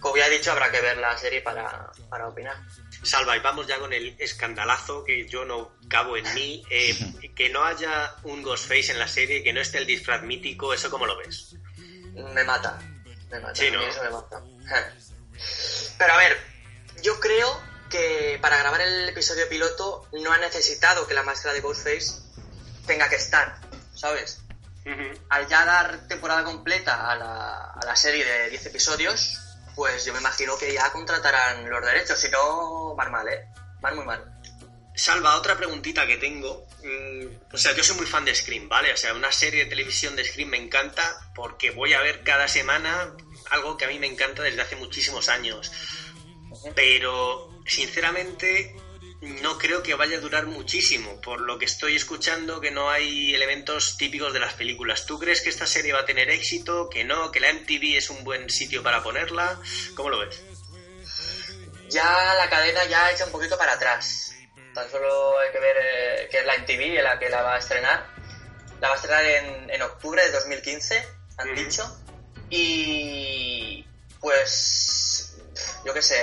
[0.05, 2.55] Como ya he dicho, habrá que ver la serie para, para opinar.
[3.01, 6.63] Salva, y vamos ya con el escandalazo que yo no cabo en mí.
[6.69, 6.95] eh,
[7.35, 10.91] que no haya un Ghostface en la serie, que no esté el disfraz mítico, ¿eso
[10.91, 11.55] cómo lo ves?
[12.13, 12.77] Me mata.
[13.31, 14.43] Me mata, eso me mata.
[15.97, 16.37] Pero a ver,
[17.01, 21.61] yo creo que para grabar el episodio piloto no ha necesitado que la máscara de
[21.61, 22.21] Ghostface
[22.85, 23.59] tenga que estar,
[23.95, 24.43] ¿sabes?
[25.29, 29.41] Al ya dar temporada completa a la, a la serie de 10 episodios,
[29.75, 33.47] pues yo me imagino que ya contratarán los derechos, si no, van mal, ¿eh?
[33.81, 34.23] Van muy mal.
[34.95, 36.65] Salva, otra preguntita que tengo.
[36.83, 38.93] Mm, o sea, yo soy muy fan de Scream, ¿vale?
[38.93, 42.47] O sea, una serie de televisión de Scream me encanta porque voy a ver cada
[42.47, 43.13] semana
[43.49, 45.71] algo que a mí me encanta desde hace muchísimos años.
[46.73, 48.75] Pero, sinceramente,
[49.41, 51.19] no creo que vaya a durar muchísimo.
[51.21, 55.05] Por lo que estoy escuchando, que no hay elementos típicos de las películas.
[55.05, 56.89] ¿Tú crees que esta serie va a tener éxito?
[56.89, 57.31] ¿Que no?
[57.31, 59.59] ¿Que la MTV es un buen sitio para ponerla?
[59.95, 60.41] ¿Cómo lo ves?
[61.89, 64.33] Ya la cadena ya echa un poquito para atrás.
[64.73, 67.55] Tan solo hay que ver eh, que es la MTV en la que la va
[67.55, 68.07] a estrenar.
[68.81, 71.07] La va a estrenar en, en octubre de 2015,
[71.37, 71.99] han dicho.
[72.49, 73.85] Y
[74.19, 75.37] pues
[75.85, 76.15] yo qué sé.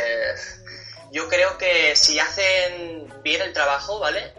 [1.12, 4.32] Yo creo que si hacen bien el trabajo, ¿vale?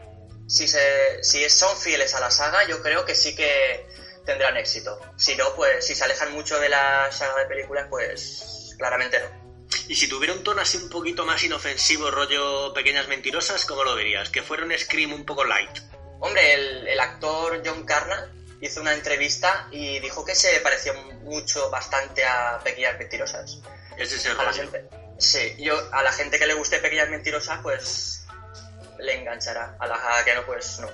[0.47, 3.85] Si, se, si son fieles a la saga, yo creo que sí que
[4.25, 4.99] tendrán éxito.
[5.15, 9.43] Si no, pues si se alejan mucho de la saga de películas, pues claramente no.
[9.87, 13.95] Y si tuviera un tono así un poquito más inofensivo, rollo pequeñas mentirosas, ¿cómo lo
[13.95, 14.29] verías?
[14.29, 15.77] Que fuera un Scream un poco light.
[16.19, 21.69] Hombre, el, el actor John Carna hizo una entrevista y dijo que se parecía mucho,
[21.69, 23.59] bastante a Pequeñas Mentirosas.
[23.97, 24.71] Ese es el A la rollo.
[24.71, 24.85] gente,
[25.23, 28.25] sí, yo, a la gente que le guste Pequeñas Mentirosas, pues
[28.99, 29.75] le enganchará.
[29.79, 30.87] A la que no, pues no.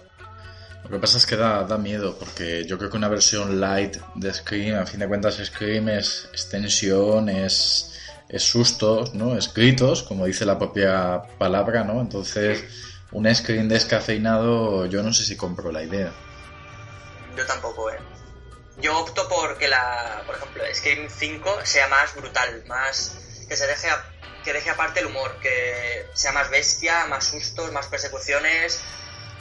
[0.83, 3.97] Lo que pasa es que da, da miedo, porque yo creo que una versión light
[4.15, 7.93] de Scream, a fin de cuentas Scream es, es tensión, es,
[8.29, 9.37] es sustos, ¿no?
[9.37, 11.99] Es gritos, como dice la propia palabra, ¿no?
[12.01, 12.63] Entonces,
[13.11, 16.13] un Scream descafeinado, yo no sé si compro la idea.
[17.35, 17.97] Yo tampoco, ¿eh?
[18.81, 23.17] Yo opto por que la, por ejemplo, Scream 5 sea más brutal, más
[23.47, 24.05] que se deje a-
[24.43, 28.79] que deje aparte el humor, que sea más bestia, más sustos, más persecuciones,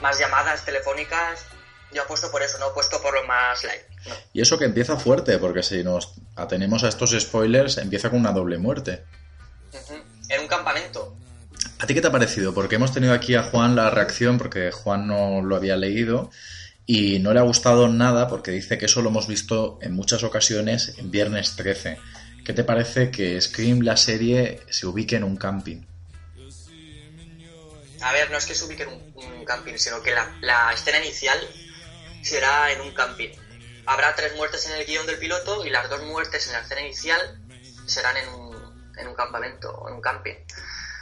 [0.01, 1.45] más llamadas telefónicas.
[1.93, 3.83] Yo apuesto por eso, no apuesto por lo más light.
[4.07, 4.15] No.
[4.33, 8.33] Y eso que empieza fuerte, porque si nos atenemos a estos spoilers, empieza con una
[8.33, 9.05] doble muerte.
[9.73, 9.95] Ujú.
[10.29, 11.17] En un campamento.
[11.79, 12.53] ¿A ti qué te ha parecido?
[12.53, 16.31] Porque hemos tenido aquí a Juan la reacción, porque Juan no lo había leído
[16.87, 20.23] y no le ha gustado nada porque dice que eso lo hemos visto en muchas
[20.25, 21.99] ocasiones en Viernes 13.
[22.49, 25.83] ¿Qué te parece que Scream, la serie, se ubique en un camping?
[28.01, 30.73] A ver, no es que se ubique en un, un camping, sino que la, la
[30.73, 31.39] escena inicial
[32.23, 33.29] será en un camping.
[33.85, 36.81] Habrá tres muertes en el guion del piloto y las dos muertes en la escena
[36.81, 37.21] inicial
[37.85, 40.37] serán en un, en un campamento o en un camping.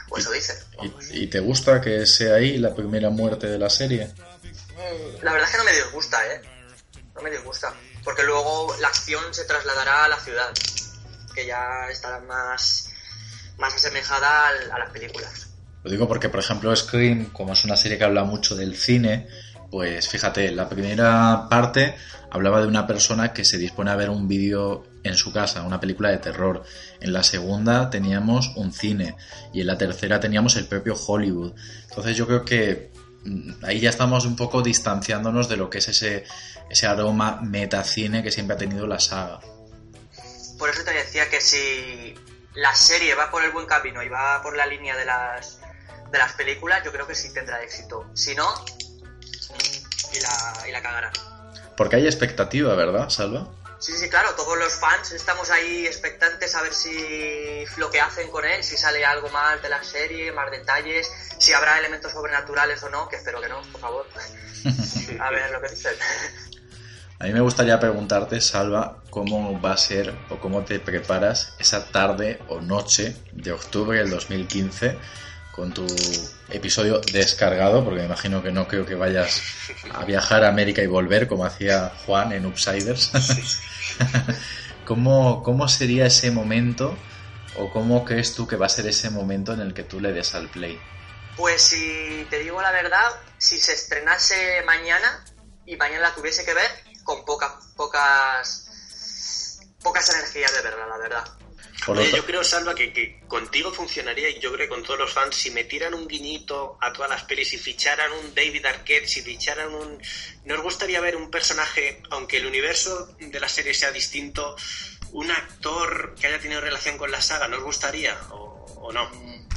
[0.09, 0.53] O eso dice.
[0.75, 1.09] vamos.
[1.11, 4.07] ¿Y, y te gusta que sea ahí la primera muerte de la serie?
[4.07, 6.41] Mm, La verdad es que no me disgusta, ¿eh?
[7.15, 7.73] No me disgusta.
[8.03, 10.51] Porque luego la acción se trasladará a la ciudad,
[11.37, 12.89] que ya estará más,
[13.61, 15.49] asemejada a las películas.
[15.83, 19.27] Lo digo porque, por ejemplo, Scream, como es una serie que habla mucho del cine,
[19.69, 21.95] pues fíjate, la primera parte
[22.31, 25.79] hablaba de una persona que se dispone a ver un vídeo en su casa, una
[25.79, 26.63] película de terror.
[26.99, 29.15] En la segunda teníamos un cine
[29.53, 31.53] y en la tercera teníamos el propio Hollywood.
[31.87, 32.91] Entonces yo creo que
[33.25, 36.23] mm, ahí ya estamos un poco distanciándonos de lo que es ese,
[36.67, 39.39] ese aroma metacine que siempre ha tenido la saga.
[40.57, 42.15] Por eso te decía que si
[42.53, 45.59] la serie va por el buen camino y va por la línea de las,
[46.11, 48.09] de las películas, yo creo que sí tendrá éxito.
[48.13, 48.65] Si no,
[50.13, 51.11] y la, y la cagará.
[51.75, 53.47] Porque hay expectativa, ¿verdad, Salva?
[53.79, 58.31] Sí, sí, claro, todos los fans estamos ahí expectantes a ver si lo que hacen
[58.31, 62.81] con él, si sale algo más de la serie, más detalles, si habrá elementos sobrenaturales
[62.81, 64.07] o no, que espero que no, por favor.
[65.19, 65.93] A ver lo que dicen.
[67.19, 71.87] A mí me gustaría preguntarte, Salva, cómo va a ser o cómo te preparas esa
[71.87, 74.99] tarde o noche de octubre del 2015
[75.51, 75.87] con tu
[76.49, 79.41] episodio descargado, porque me imagino que no creo que vayas
[79.91, 83.11] a viajar a América y volver como hacía Juan en Upsiders.
[84.85, 86.95] ¿Cómo, ¿Cómo sería ese momento
[87.57, 90.13] o cómo crees tú que va a ser ese momento en el que tú le
[90.13, 90.79] des al play?
[91.35, 93.09] Pues si te digo la verdad,
[93.39, 95.25] si se estrenase mañana
[95.65, 98.65] y mañana la tuviese que ver, con poca, pocas
[99.81, 101.23] pocas energías de verla, la verdad.
[101.87, 105.13] Oye, yo creo, Salva, que, que contigo funcionaría y yo creo que con todos los
[105.13, 109.21] fans, si metieran un guiñito a todas las pelis, si ficharan un David Arquette, si
[109.21, 110.01] ficharan un...
[110.43, 114.57] ¿Nos gustaría ver un personaje, aunque el universo de la serie sea distinto,
[115.11, 119.07] un actor que haya tenido relación con la saga, ¿nos gustaría o, o no?
[119.09, 119.47] Mm,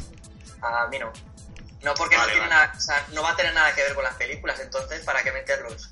[0.63, 1.13] A mí no.
[1.83, 2.67] No, porque Vale, no, tiene vale.
[2.67, 5.25] nada, o sea, no va a tener nada que ver con las películas, entonces, ¿para
[5.25, 5.89] qué meterlos?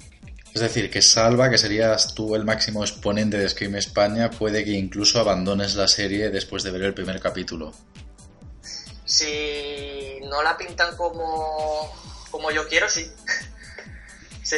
[0.54, 4.72] Es decir, que Salva, que serías tú el máximo exponente de Scream España, puede que
[4.72, 7.72] incluso abandones la serie después de ver el primer capítulo.
[9.04, 11.92] Si no la pintan como,
[12.30, 13.10] como yo quiero, sí.
[14.42, 14.56] sí.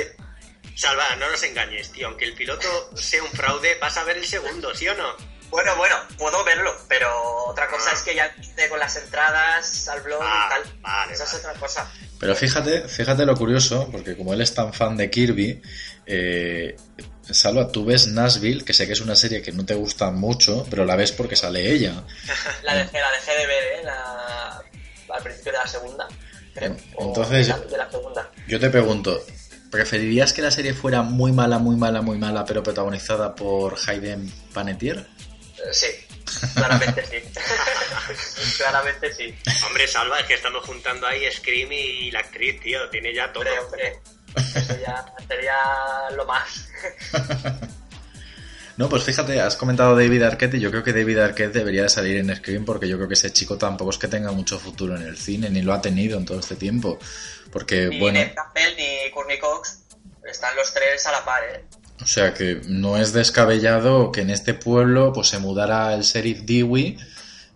[0.75, 2.09] Salva, no nos engañes, tío.
[2.09, 2.67] Aunque el piloto
[2.97, 5.15] sea un fraude, vas a ver el segundo, ¿sí o no?
[5.51, 7.11] Bueno, bueno, puedo verlo, pero
[7.47, 7.95] otra cosa Ah.
[7.95, 8.33] es que ya
[8.69, 10.81] con las entradas al blog Ah, y tal.
[10.81, 11.91] vale, Esa es otra cosa.
[12.21, 15.61] Pero fíjate, fíjate lo curioso, porque como él es tan fan de Kirby,
[16.07, 16.77] eh,
[17.23, 20.67] Salva, tú ves Nashville, que sé que es una serie que no te gusta mucho,
[20.69, 22.05] pero la ves porque sale ella.
[22.63, 23.85] La dejé, la dejé de ver, ¿eh?
[23.85, 24.63] La-
[25.17, 26.09] al principio de la segunda,
[26.55, 26.77] creo.
[26.99, 28.31] Entonces- final de la segunda.
[28.47, 29.21] Yo te pregunto,
[29.71, 34.31] ¿preferirías que la serie fuera muy mala, muy mala, muy mala, pero protagonizada por Hayden
[34.53, 35.01] Panettiere?
[35.01, 35.87] Eh, Sí,
[36.55, 37.41] claramente sí.
[38.59, 39.35] claramente sí.
[39.67, 42.89] Hombre, Salva, es que estamos juntando ahí Scream y la actriz, tío.
[42.91, 43.45] Tiene ya todo.
[43.45, 44.01] Hombre, hombre.
[44.55, 45.57] Eso ya sería
[46.17, 46.69] lo más.
[48.81, 51.91] No, pues fíjate, has comentado David Arquette y yo creo que David Arquette debería de
[51.91, 54.97] salir en Scream porque yo creo que ese chico tampoco es que tenga mucho futuro
[54.97, 56.99] en el cine, ni lo ha tenido en todo este tiempo.
[57.53, 59.81] Porque, Ni bueno, Campbell ni Courtney Cox
[60.25, 61.65] están los tres a la par, ¿eh?
[62.03, 66.41] O sea que no es descabellado que en este pueblo pues se mudara el sheriff
[66.43, 66.99] Dewey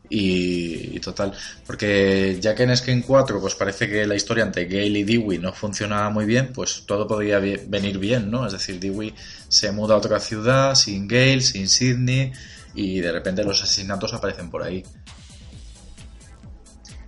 [0.09, 1.33] y, y total,
[1.67, 5.39] porque ya que en Scream 4 pues parece que la historia entre Gale y Dewey
[5.39, 8.47] no funcionaba muy bien, pues todo podría venir bien, ¿no?
[8.47, 9.15] Es decir, Dewey
[9.49, 12.33] se muda a otra ciudad sin Gale, sin Sidney
[12.75, 14.85] y de repente los asesinatos aparecen por ahí.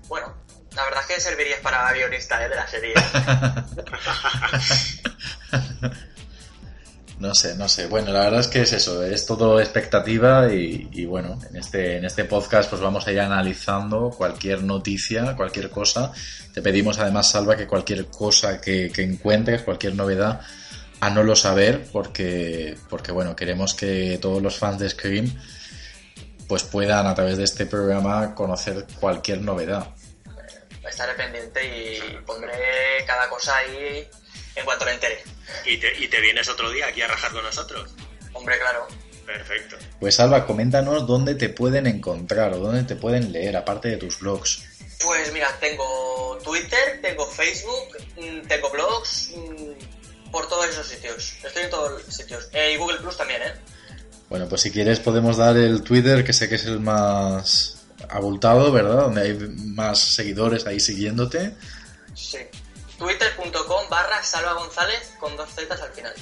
[0.08, 0.34] Bueno,
[0.74, 2.48] la verdad es que servirías para guionista ¿eh?
[2.48, 2.94] de la serie.
[7.18, 7.86] No sé, no sé.
[7.86, 12.04] Bueno, la verdad es que es eso, es todo expectativa y, bueno, en este, en
[12.04, 16.12] este podcast pues vamos a ir analizando cualquier noticia, cualquier cosa.
[16.52, 20.42] Te pedimos además, Salva, que cualquier cosa que, que encuentres, cualquier novedad,
[21.00, 25.32] a no lo saber, porque, porque bueno, queremos que todos los fans de Scream
[26.48, 29.88] pues puedan a través de este programa conocer cualquier novedad.
[30.86, 32.52] Estaré pendiente y pondré
[33.06, 34.08] cada cosa ahí
[34.54, 35.35] en cuanto lo entere.
[35.64, 37.94] Y te, y te vienes otro día aquí a rajar con nosotros.
[38.32, 38.86] Hombre, claro.
[39.26, 39.76] Perfecto.
[39.98, 44.20] Pues Salva, coméntanos dónde te pueden encontrar o dónde te pueden leer, aparte de tus
[44.20, 44.62] blogs.
[45.02, 51.34] Pues mira, tengo Twitter, tengo Facebook, mm, tengo blogs, mm, por todos esos sitios.
[51.44, 52.48] Estoy en todos los sitios.
[52.52, 53.52] Eh, y Google Plus también, ¿eh?
[54.28, 58.70] Bueno, pues si quieres podemos dar el Twitter, que sé que es el más abultado,
[58.72, 59.02] ¿verdad?
[59.02, 61.54] Donde hay más seguidores ahí siguiéndote.
[62.14, 62.38] Sí.
[62.98, 66.14] Twitter.com barra Salva González con dos zetas al final.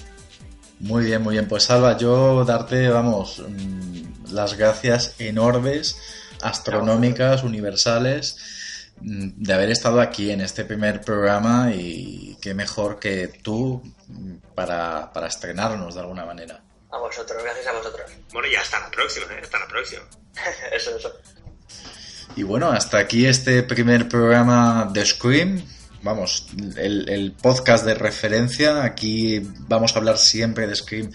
[0.81, 1.49] Muy bien, muy bien.
[1.49, 5.97] Pues Salva, yo darte, vamos, mm, las gracias enormes,
[6.43, 13.29] astronómicas, universales, mm, de haber estado aquí en este primer programa y qué mejor que
[13.29, 16.61] tú mm, para, para estrenarnos de alguna manera.
[16.91, 18.11] A vosotros, gracias a vosotros.
[18.33, 19.41] Bueno, ya hasta la próxima, ¿eh?
[19.43, 20.03] Hasta la próxima.
[20.73, 21.13] eso, eso.
[22.37, 25.65] Y bueno, hasta aquí este primer programa de Scream.
[26.05, 26.47] Vamos,
[26.77, 28.85] el, podcast de referencia.
[28.85, 31.11] Aquí vamos a hablar siempre de Scream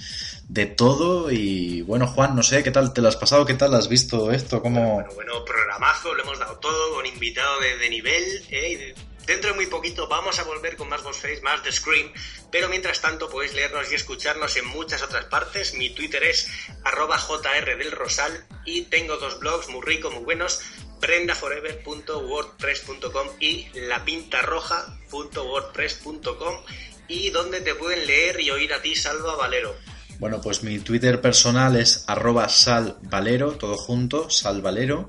[0.47, 1.29] de todo.
[1.29, 3.45] Y bueno, Juan, no sé, ¿qué tal te lo has pasado?
[3.45, 4.63] ¿Qué tal has visto esto?
[4.63, 4.95] ¿Cómo...
[4.95, 8.95] Bueno, bueno, programazo, lo hemos dado todo, con invitado de, nivel, ¿eh?
[9.27, 12.11] Dentro de muy poquito vamos a volver con más Ghostface, más de Scream,
[12.51, 15.75] pero mientras tanto podéis leernos y escucharnos en muchas otras partes.
[15.75, 16.49] Mi Twitter es
[16.83, 20.61] arroba jr del rosal y tengo dos blogs muy ricos, muy buenos,
[20.99, 26.55] brendaforever.wordpress.com y lapintarroja.wordpress.com
[27.07, 29.75] y donde te pueden leer y oír a ti, Salva Valero.
[30.19, 35.07] Bueno, pues mi Twitter personal es arroba salvalero, todo junto, salvalero.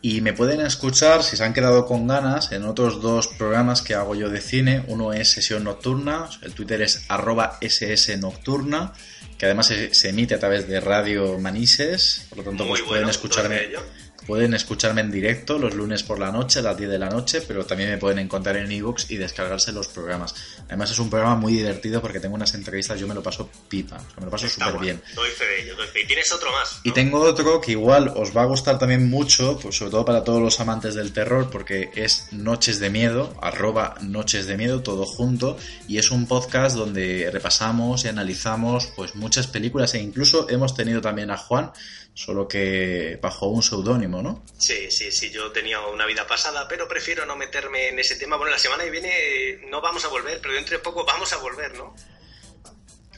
[0.00, 3.94] Y me pueden escuchar, si se han quedado con ganas, en otros dos programas que
[3.94, 4.84] hago yo de cine.
[4.86, 8.92] Uno es Sesión Nocturna, el Twitter es arroba ssnocturna,
[9.36, 13.08] que además se, emite a través de Radio Manises, por lo tanto Muy pues pueden
[13.08, 13.70] escucharme.
[14.26, 17.40] Pueden escucharme en directo los lunes por la noche, a las 10 de la noche,
[17.40, 20.34] pero también me pueden encontrar en ebooks y descargarse los programas.
[20.66, 23.96] Además es un programa muy divertido porque tengo unas entrevistas, yo me lo paso pipa,
[23.96, 25.02] o sea, me lo paso súper bien.
[25.14, 26.02] Doy fe de ello, doy fe.
[26.02, 26.80] Y tienes otro más.
[26.84, 30.24] Y tengo otro que igual os va a gustar también mucho, pues sobre todo para
[30.24, 35.06] todos los amantes del terror, porque es Noches de Miedo, arroba Noches de Miedo, todo
[35.06, 35.56] junto,
[35.86, 41.00] y es un podcast donde repasamos y analizamos pues muchas películas e incluso hemos tenido
[41.00, 41.72] también a Juan,
[42.18, 44.42] solo que bajo un seudónimo, ¿no?
[44.58, 48.36] Sí, sí, sí, yo tenía una vida pasada, pero prefiero no meterme en ese tema.
[48.36, 51.32] Bueno, la semana que viene eh, no vamos a volver, pero dentro de poco vamos
[51.32, 51.94] a volver, ¿no?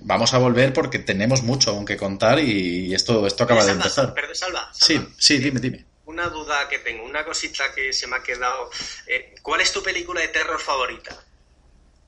[0.02, 4.12] Vamos a volver porque tenemos mucho aún que contar y esto, esto acaba de empezar.
[4.12, 5.10] Perdón, Salva, Sí, Salva.
[5.18, 5.86] sí, dime, dime.
[6.04, 8.70] Una duda que tengo, una cosita que se me ha quedado.
[9.06, 11.16] Eh, ¿Cuál es tu película de terror favorita?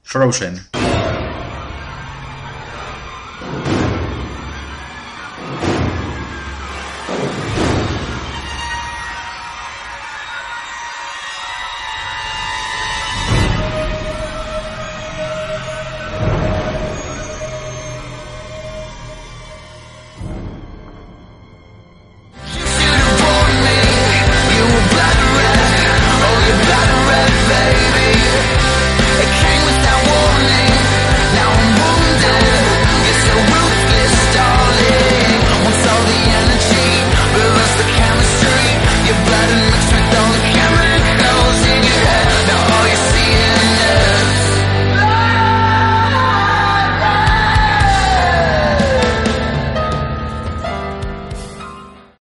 [0.03, 0.69] Frozen.